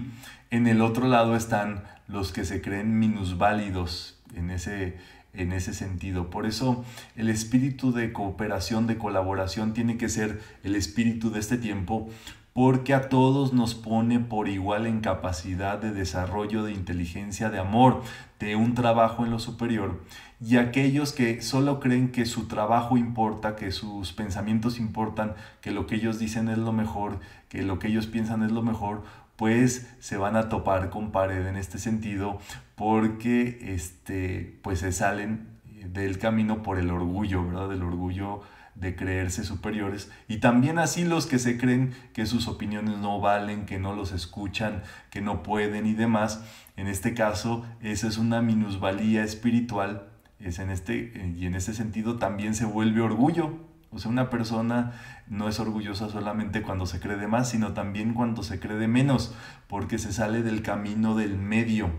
en 0.51 0.67
el 0.67 0.81
otro 0.81 1.07
lado 1.07 1.35
están 1.35 1.83
los 2.07 2.33
que 2.33 2.45
se 2.45 2.61
creen 2.61 2.99
minusválidos 2.99 4.19
en 4.35 4.51
ese, 4.51 4.97
en 5.33 5.53
ese 5.53 5.73
sentido. 5.73 6.29
Por 6.29 6.45
eso 6.45 6.83
el 7.15 7.29
espíritu 7.29 7.93
de 7.93 8.11
cooperación, 8.11 8.85
de 8.85 8.97
colaboración, 8.97 9.73
tiene 9.73 9.97
que 9.97 10.09
ser 10.09 10.41
el 10.63 10.75
espíritu 10.75 11.31
de 11.31 11.39
este 11.39 11.57
tiempo, 11.57 12.09
porque 12.53 12.93
a 12.93 13.07
todos 13.07 13.53
nos 13.53 13.75
pone 13.75 14.19
por 14.19 14.49
igual 14.49 14.85
en 14.85 14.99
capacidad 14.99 15.79
de 15.79 15.93
desarrollo, 15.93 16.63
de 16.63 16.73
inteligencia, 16.73 17.49
de 17.49 17.59
amor, 17.59 18.01
de 18.39 18.57
un 18.57 18.75
trabajo 18.75 19.23
en 19.23 19.31
lo 19.31 19.39
superior. 19.39 20.03
Y 20.45 20.57
aquellos 20.57 21.13
que 21.13 21.41
solo 21.41 21.79
creen 21.79 22.11
que 22.11 22.25
su 22.25 22.47
trabajo 22.47 22.97
importa, 22.97 23.55
que 23.55 23.71
sus 23.71 24.11
pensamientos 24.11 24.79
importan, 24.79 25.35
que 25.61 25.71
lo 25.71 25.87
que 25.87 25.95
ellos 25.95 26.19
dicen 26.19 26.49
es 26.49 26.57
lo 26.57 26.73
mejor, 26.73 27.19
que 27.47 27.61
lo 27.61 27.79
que 27.79 27.87
ellos 27.87 28.07
piensan 28.07 28.43
es 28.43 28.51
lo 28.51 28.63
mejor, 28.63 29.03
pues 29.41 29.89
se 29.97 30.17
van 30.17 30.35
a 30.35 30.49
topar 30.49 30.91
con 30.91 31.11
pared 31.11 31.47
en 31.47 31.57
este 31.57 31.79
sentido 31.79 32.37
porque 32.75 33.73
este, 33.73 34.59
pues 34.61 34.81
se 34.81 34.91
salen 34.91 35.47
del 35.83 36.19
camino 36.19 36.61
por 36.61 36.77
el 36.77 36.91
orgullo, 36.91 37.47
¿verdad? 37.47 37.69
Del 37.69 37.81
orgullo 37.81 38.41
de 38.75 38.95
creerse 38.95 39.43
superiores 39.43 40.11
y 40.27 40.37
también 40.37 40.77
así 40.77 41.05
los 41.05 41.25
que 41.25 41.39
se 41.39 41.57
creen 41.57 41.91
que 42.13 42.27
sus 42.27 42.47
opiniones 42.47 42.99
no 42.99 43.19
valen, 43.19 43.65
que 43.65 43.79
no 43.79 43.95
los 43.95 44.11
escuchan, 44.11 44.83
que 45.09 45.21
no 45.21 45.41
pueden 45.41 45.87
y 45.87 45.95
demás. 45.95 46.43
En 46.77 46.85
este 46.85 47.15
caso, 47.15 47.65
esa 47.81 48.07
es 48.07 48.19
una 48.19 48.43
minusvalía 48.43 49.23
espiritual, 49.23 50.07
es 50.39 50.59
en 50.59 50.69
este 50.69 51.33
y 51.35 51.47
en 51.47 51.55
ese 51.55 51.73
sentido 51.73 52.19
también 52.19 52.53
se 52.53 52.65
vuelve 52.65 53.01
orgullo, 53.01 53.70
o 53.93 53.99
sea, 53.99 54.09
una 54.09 54.29
persona 54.29 54.93
no 55.27 55.49
es 55.49 55.59
orgullosa 55.59 56.09
solamente 56.09 56.61
cuando 56.61 56.85
se 56.85 57.01
cree 57.01 57.17
de 57.17 57.27
más, 57.27 57.49
sino 57.49 57.73
también 57.73 58.13
cuando 58.13 58.41
se 58.41 58.59
cree 58.59 58.77
de 58.77 58.87
menos, 58.87 59.35
porque 59.67 59.97
se 59.97 60.13
sale 60.13 60.43
del 60.43 60.61
camino 60.61 61.15
del 61.15 61.37
medio. 61.37 61.89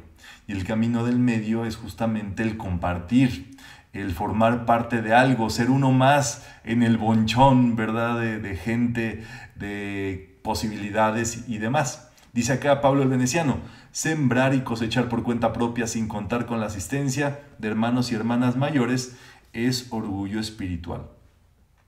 Y 0.46 0.52
el 0.52 0.64
camino 0.64 1.04
del 1.04 1.18
medio 1.18 1.66
es 1.66 1.76
justamente 1.76 2.42
el 2.42 2.56
compartir, 2.56 3.58
el 3.92 4.12
formar 4.12 4.64
parte 4.64 5.02
de 5.02 5.12
algo, 5.12 5.50
ser 5.50 5.68
uno 5.68 5.92
más 5.92 6.48
en 6.64 6.82
el 6.82 6.96
bonchón, 6.96 7.76
¿verdad? 7.76 8.18
De, 8.18 8.38
de 8.38 8.56
gente, 8.56 9.24
de 9.54 10.40
posibilidades 10.42 11.44
y 11.46 11.58
demás. 11.58 12.08
Dice 12.32 12.54
acá 12.54 12.80
Pablo 12.80 13.02
el 13.02 13.10
Veneciano, 13.10 13.58
sembrar 13.90 14.54
y 14.54 14.62
cosechar 14.62 15.10
por 15.10 15.22
cuenta 15.22 15.52
propia 15.52 15.86
sin 15.86 16.08
contar 16.08 16.46
con 16.46 16.58
la 16.58 16.66
asistencia 16.66 17.40
de 17.58 17.68
hermanos 17.68 18.10
y 18.10 18.14
hermanas 18.14 18.56
mayores 18.56 19.14
es 19.52 19.88
orgullo 19.90 20.40
espiritual. 20.40 21.02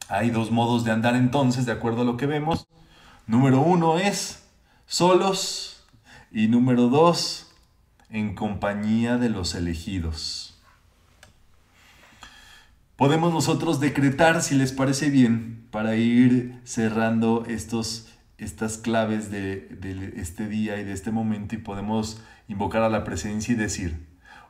Hay 0.08 0.30
dos 0.30 0.50
modos 0.50 0.84
de 0.84 0.92
andar 0.92 1.16
entonces, 1.16 1.66
de 1.66 1.72
acuerdo 1.72 2.02
a 2.02 2.04
lo 2.04 2.16
que 2.16 2.26
vemos. 2.26 2.66
Número 3.26 3.60
uno 3.60 3.98
es 3.98 4.44
solos 4.86 5.82
y 6.30 6.48
número 6.48 6.88
dos, 6.88 7.54
en 8.10 8.34
compañía 8.34 9.16
de 9.16 9.30
los 9.30 9.54
elegidos. 9.54 10.54
Podemos 12.96 13.32
nosotros 13.32 13.80
decretar, 13.80 14.40
si 14.40 14.54
les 14.54 14.72
parece 14.72 15.10
bien, 15.10 15.66
para 15.72 15.96
ir 15.96 16.60
cerrando 16.62 17.44
estos, 17.48 18.08
estas 18.38 18.78
claves 18.78 19.32
de, 19.32 20.12
este 20.16 20.46
día 20.46 20.78
y 20.78 20.84
de 20.84 20.92
este 20.92 21.10
momento 21.10 21.56
y 21.56 21.58
podemos 21.58 22.22
invocar 22.46 22.82
a 22.82 22.88
la 22.88 23.02
presencia 23.02 23.54
y 23.54 23.56
decir, 23.56 24.06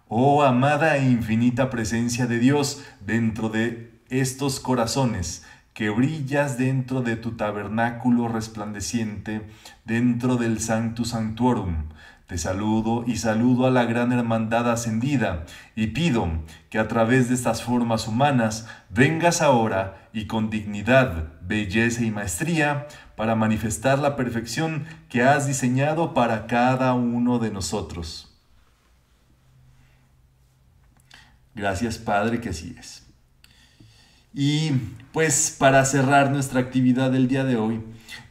oh 0.09 0.43
amada 0.43 0.99
e 0.99 1.09
infinita 1.09 1.71
presencia 1.71 2.27
de 2.27 2.39
Dios 2.39 2.85
dentro 3.01 3.49
de 3.49 3.94
estos 4.11 4.61
corazones, 4.61 5.45
que 5.75 5.91
brillas 5.91 6.57
dentro 6.57 7.03
de 7.03 7.17
tu 7.17 7.33
tabernáculo 7.33 8.29
resplandeciente, 8.29 9.43
dentro 9.85 10.37
del 10.37 10.61
Sanctus 10.61 11.11
Sanctuorum. 11.11 11.89
Te 12.27 12.39
saludo 12.39 13.05
y 13.07 13.17
saludo 13.17 13.67
a 13.67 13.71
la 13.71 13.85
gran 13.85 14.11
hermandad 14.11 14.71
ascendida 14.71 15.45
y 15.77 15.89
pido 15.89 16.29
que 16.71 16.79
a 16.79 16.89
través 16.89 17.29
de 17.29 17.35
estas 17.35 17.63
formas 17.63 18.09
humanas 18.09 18.67
vengas 18.89 19.43
ahora 19.43 20.09
y 20.15 20.27
con 20.27 20.49
dignidad, 20.49 21.33
belleza 21.43 22.03
y 22.03 22.11
maestría 22.11 22.87
para 23.15 23.35
manifestar 23.35 23.99
la 23.99 24.17
perfección 24.17 24.87
que 25.11 25.23
has 25.23 25.47
diseñado 25.47 26.15
para 26.15 26.47
cada 26.47 26.95
uno 26.95 27.39
de 27.39 27.51
nosotros. 27.51 28.35
Gracias 31.55 31.99
Padre 31.99 32.41
que 32.41 32.49
así 32.49 32.75
es. 32.79 33.04
Y 34.35 34.73
pues 35.13 35.55
para 35.57 35.85
cerrar 35.85 36.33
nuestra 36.33 36.59
actividad 36.59 37.13
del 37.13 37.29
día 37.29 37.45
de 37.45 37.57
hoy, 37.57 37.81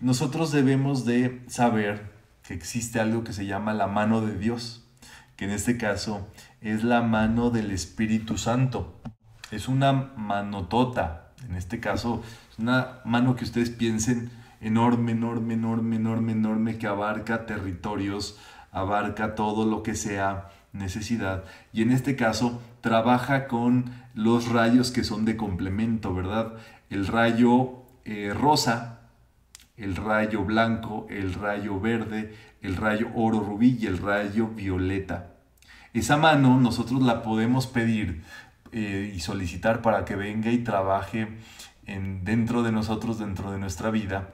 nosotros 0.02 0.52
debemos 0.52 1.06
de 1.06 1.42
saber 1.48 2.12
que 2.46 2.54
existe 2.54 3.00
algo 3.00 3.24
que 3.24 3.32
se 3.32 3.46
llama 3.46 3.74
la 3.74 3.88
mano 3.88 4.20
de 4.20 4.38
Dios, 4.38 4.86
que 5.38 5.46
en 5.46 5.52
este 5.52 5.78
caso 5.78 6.28
es 6.60 6.84
la 6.84 7.02
mano 7.02 7.52
del 7.52 7.72
Espíritu 7.72 8.38
Santo. 8.38 9.02
Es 9.50 9.70
una 9.70 10.12
manotota, 10.18 11.32
en 11.48 11.56
este 11.56 11.80
caso 11.80 12.22
es 12.52 12.60
una 12.60 13.00
mano 13.06 13.38
que 13.38 13.46
ustedes 13.46 13.70
piensen 13.70 14.30
enorme, 14.60 15.14
enorme, 15.14 15.54
enorme, 15.54 15.96
enorme, 15.96 16.34
enorme, 16.34 16.78
que 16.78 16.88
abarca 16.88 17.46
territorios, 17.46 18.38
abarca 18.74 19.36
todo 19.36 19.66
lo 19.66 19.84
que 19.84 19.96
sea 19.96 20.50
necesidad. 20.74 21.46
Y 21.72 21.84
en 21.84 21.92
este 21.92 22.16
caso 22.16 22.62
trabaja 22.82 23.48
con 23.48 23.94
los 24.14 24.50
rayos 24.50 24.92
que 24.92 25.04
son 25.04 25.24
de 25.24 25.38
complemento, 25.38 26.14
¿verdad? 26.14 26.56
El 26.90 27.08
rayo 27.08 27.84
eh, 28.06 28.34
rosa, 28.36 29.00
el 29.78 29.96
rayo 29.96 30.44
blanco, 30.44 31.08
el 31.10 31.34
rayo 31.34 31.80
verde, 31.80 32.36
el 32.62 32.76
rayo 32.76 33.10
oro 33.16 33.40
rubí 33.40 33.78
y 33.80 33.88
el 33.88 33.98
rayo 33.98 34.48
violeta. 34.48 35.30
Esa 35.94 36.18
mano 36.18 36.60
nosotros 36.60 37.02
la 37.04 37.22
podemos 37.22 37.68
pedir 37.68 38.24
eh, 38.72 39.12
y 39.16 39.20
solicitar 39.20 39.82
para 39.82 40.06
que 40.06 40.16
venga 40.16 40.52
y 40.52 40.60
trabaje 40.60 41.28
en, 41.86 42.24
dentro 42.24 42.64
de 42.64 42.72
nosotros, 42.72 43.20
dentro 43.20 43.52
de 43.52 43.60
nuestra 43.60 43.92
vida, 43.92 44.30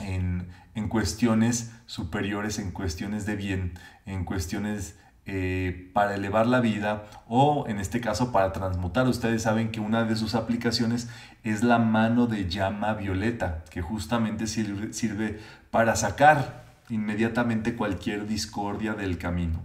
en, 0.00 0.48
en 0.74 0.88
cuestiones 0.88 1.72
superiores, 1.86 2.58
en 2.58 2.72
cuestiones 2.72 3.24
de 3.24 3.36
bien, 3.36 3.78
en 4.04 4.24
cuestiones 4.24 4.98
eh, 5.28 5.90
para 5.92 6.14
elevar 6.14 6.46
la 6.46 6.60
vida 6.60 7.04
o 7.26 7.64
en 7.66 7.80
este 7.80 8.00
caso 8.00 8.30
para 8.30 8.52
transmutar. 8.52 9.08
Ustedes 9.08 9.42
saben 9.42 9.72
que 9.72 9.80
una 9.80 10.04
de 10.04 10.14
sus 10.14 10.36
aplicaciones 10.36 11.08
es 11.42 11.64
la 11.64 11.78
mano 11.78 12.28
de 12.28 12.48
llama 12.48 12.94
violeta, 12.94 13.64
que 13.70 13.82
justamente 13.82 14.46
sirve, 14.46 15.40
para 15.72 15.96
sacar 15.96 16.64
inmediatamente 16.90 17.74
cualquier 17.74 18.28
discordia 18.28 18.94
del 18.94 19.18
camino. 19.18 19.64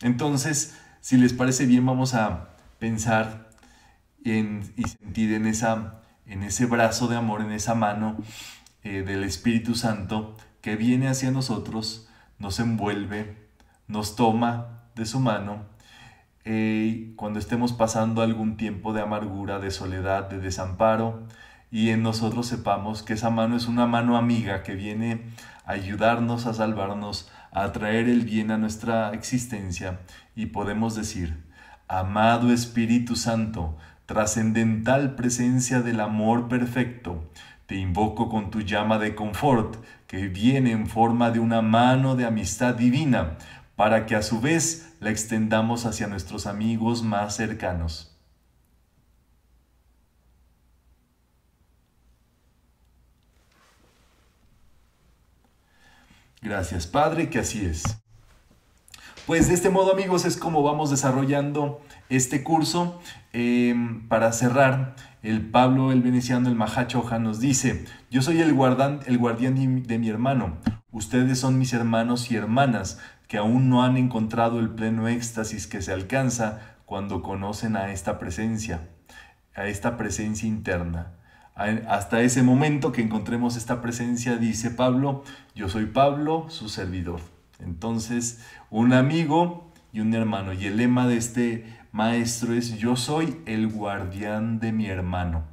Entonces, 0.00 0.78
si 1.02 1.18
les 1.18 1.34
parece 1.34 1.66
bien, 1.66 1.84
vamos 1.84 2.14
a 2.14 2.48
pensar 2.78 3.50
en, 4.24 4.72
y 4.78 4.84
sentir 4.84 5.34
en, 5.34 5.46
esa, 5.46 6.00
en 6.24 6.42
ese 6.42 6.64
brazo 6.64 7.06
de 7.06 7.16
amor, 7.16 7.42
en 7.42 7.52
esa 7.52 7.74
mano 7.74 8.16
eh, 8.82 9.02
del 9.02 9.24
Espíritu 9.24 9.74
Santo 9.74 10.38
que 10.62 10.76
viene 10.76 11.08
hacia 11.08 11.30
nosotros, 11.30 12.08
nos 12.38 12.60
envuelve, 12.60 13.36
nos 13.88 14.16
toma, 14.16 14.81
de 14.94 15.06
su 15.06 15.20
mano 15.20 15.72
eh, 16.44 17.12
cuando 17.16 17.38
estemos 17.38 17.72
pasando 17.72 18.20
algún 18.20 18.56
tiempo 18.56 18.92
de 18.92 19.00
amargura, 19.00 19.60
de 19.60 19.70
soledad, 19.70 20.28
de 20.28 20.40
desamparo, 20.40 21.22
y 21.70 21.90
en 21.90 22.02
nosotros 22.02 22.46
sepamos 22.46 23.02
que 23.02 23.12
esa 23.12 23.30
mano 23.30 23.56
es 23.56 23.68
una 23.68 23.86
mano 23.86 24.16
amiga 24.16 24.62
que 24.62 24.74
viene 24.74 25.22
a 25.64 25.72
ayudarnos, 25.72 26.46
a 26.46 26.54
salvarnos, 26.54 27.30
a 27.52 27.70
traer 27.70 28.08
el 28.08 28.22
bien 28.22 28.50
a 28.50 28.58
nuestra 28.58 29.12
existencia, 29.12 30.00
y 30.34 30.46
podemos 30.46 30.96
decir, 30.96 31.44
amado 31.86 32.52
Espíritu 32.52 33.14
Santo, 33.14 33.76
trascendental 34.06 35.14
presencia 35.14 35.80
del 35.80 36.00
amor 36.00 36.48
perfecto, 36.48 37.30
te 37.66 37.76
invoco 37.76 38.28
con 38.28 38.50
tu 38.50 38.62
llama 38.62 38.98
de 38.98 39.14
confort, 39.14 39.76
que 40.08 40.26
viene 40.26 40.72
en 40.72 40.88
forma 40.88 41.30
de 41.30 41.38
una 41.38 41.62
mano 41.62 42.16
de 42.16 42.26
amistad 42.26 42.74
divina, 42.74 43.38
para 43.82 44.06
que 44.06 44.14
a 44.14 44.22
su 44.22 44.40
vez 44.40 44.94
la 45.00 45.10
extendamos 45.10 45.86
hacia 45.86 46.06
nuestros 46.06 46.46
amigos 46.46 47.02
más 47.02 47.34
cercanos. 47.34 48.16
Gracias 56.40 56.86
Padre, 56.86 57.28
que 57.28 57.40
así 57.40 57.66
es. 57.66 57.82
Pues 59.26 59.48
de 59.48 59.54
este 59.54 59.68
modo 59.68 59.92
amigos 59.92 60.26
es 60.26 60.36
como 60.36 60.62
vamos 60.62 60.92
desarrollando 60.92 61.80
este 62.08 62.44
curso. 62.44 63.00
Em, 63.32 64.06
para 64.06 64.30
cerrar, 64.30 64.94
el 65.24 65.50
Pablo 65.50 65.90
el 65.90 66.02
Veneciano, 66.02 66.48
el 66.48 66.54
Mahachoja, 66.54 67.18
nos 67.18 67.40
dice, 67.40 67.84
yo 68.12 68.22
soy 68.22 68.42
el, 68.42 68.54
guardián, 68.54 69.00
el 69.06 69.18
guardián 69.18 69.82
de 69.82 69.98
mi 69.98 70.08
hermano, 70.08 70.58
ustedes 70.92 71.40
son 71.40 71.58
mis 71.58 71.72
hermanos 71.72 72.30
y 72.30 72.36
hermanas, 72.36 73.00
que 73.32 73.38
aún 73.38 73.70
no 73.70 73.82
han 73.82 73.96
encontrado 73.96 74.60
el 74.60 74.68
pleno 74.68 75.08
éxtasis 75.08 75.66
que 75.66 75.80
se 75.80 75.90
alcanza 75.90 76.76
cuando 76.84 77.22
conocen 77.22 77.76
a 77.76 77.90
esta 77.90 78.18
presencia, 78.18 78.90
a 79.54 79.68
esta 79.68 79.96
presencia 79.96 80.46
interna. 80.46 81.12
Hasta 81.54 82.20
ese 82.20 82.42
momento 82.42 82.92
que 82.92 83.00
encontremos 83.00 83.56
esta 83.56 83.80
presencia, 83.80 84.36
dice 84.36 84.70
Pablo, 84.70 85.24
yo 85.54 85.70
soy 85.70 85.86
Pablo, 85.86 86.44
su 86.50 86.68
servidor. 86.68 87.20
Entonces, 87.58 88.44
un 88.68 88.92
amigo 88.92 89.72
y 89.94 90.00
un 90.00 90.12
hermano. 90.12 90.52
Y 90.52 90.66
el 90.66 90.76
lema 90.76 91.08
de 91.08 91.16
este 91.16 91.78
maestro 91.90 92.52
es, 92.52 92.76
yo 92.76 92.96
soy 92.96 93.38
el 93.46 93.66
guardián 93.66 94.60
de 94.60 94.72
mi 94.72 94.88
hermano. 94.88 95.44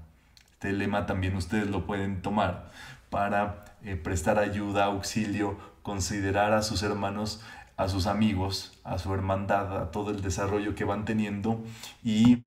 Este 0.51 0.73
lema 0.73 1.05
también 1.05 1.33
ustedes 1.37 1.69
lo 1.69 1.85
pueden 1.85 2.21
tomar 2.21 2.71
para 3.09 3.63
eh, 3.85 3.95
prestar 3.95 4.37
ayuda, 4.37 4.83
auxilio, 4.83 5.57
considerar 5.81 6.51
a 6.53 6.61
sus 6.61 6.83
hermanos 6.83 7.41
a 7.79 7.87
sus 7.87 8.07
amigos, 8.07 8.73
a 8.83 8.99
su 8.99 9.13
hermandad, 9.13 9.77
a 9.77 9.89
todo 9.89 10.11
el 10.11 10.21
desarrollo 10.21 10.75
que 10.75 10.83
van 10.83 11.05
teniendo 11.05 11.63
y 12.03 12.43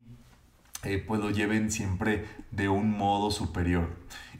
eh, 0.82 1.02
pues 1.08 1.22
lo 1.22 1.30
lleven 1.30 1.72
siempre 1.72 2.26
de 2.50 2.68
un 2.68 2.90
modo 2.90 3.30
superior. 3.30 3.88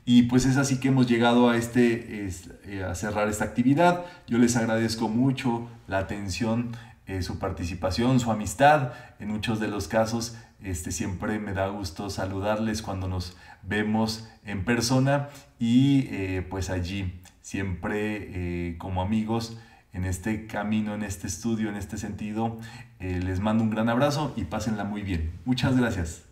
Y 0.04 0.24
pues 0.24 0.44
es 0.44 0.58
así 0.58 0.80
que 0.80 0.88
hemos 0.88 1.06
llegado 1.08 1.48
a, 1.48 1.56
este, 1.56 2.28
eh, 2.66 2.84
a 2.84 2.94
cerrar 2.94 3.28
esta 3.28 3.44
actividad. 3.44 4.04
Yo 4.26 4.36
les 4.36 4.54
agradezco 4.54 5.08
mucho 5.08 5.66
la 5.86 5.96
atención, 5.96 6.76
eh, 7.06 7.22
su 7.22 7.38
participación, 7.38 8.20
su 8.20 8.30
amistad. 8.30 8.92
En 9.18 9.28
muchos 9.28 9.60
de 9.60 9.68
los 9.68 9.88
casos 9.88 10.36
este, 10.62 10.92
siempre 10.92 11.38
me 11.38 11.54
da 11.54 11.68
gusto 11.68 12.10
saludarles 12.10 12.82
cuando 12.82 13.08
nos 13.08 13.34
vemos 13.62 14.28
en 14.44 14.66
persona 14.66 15.30
y 15.58 16.40
pues 16.50 16.68
allí 16.68 17.18
siempre 17.40 18.76
como 18.78 19.00
amigos 19.00 19.56
en 19.92 20.04
este 20.04 20.46
camino, 20.46 20.94
en 20.94 21.02
este 21.02 21.26
estudio, 21.26 21.68
en 21.68 21.76
este 21.76 21.98
sentido. 21.98 22.58
Eh, 22.98 23.20
les 23.22 23.40
mando 23.40 23.64
un 23.64 23.70
gran 23.70 23.88
abrazo 23.88 24.32
y 24.36 24.44
pásenla 24.44 24.84
muy 24.84 25.02
bien. 25.02 25.32
Muchas 25.44 25.76
gracias. 25.76 26.24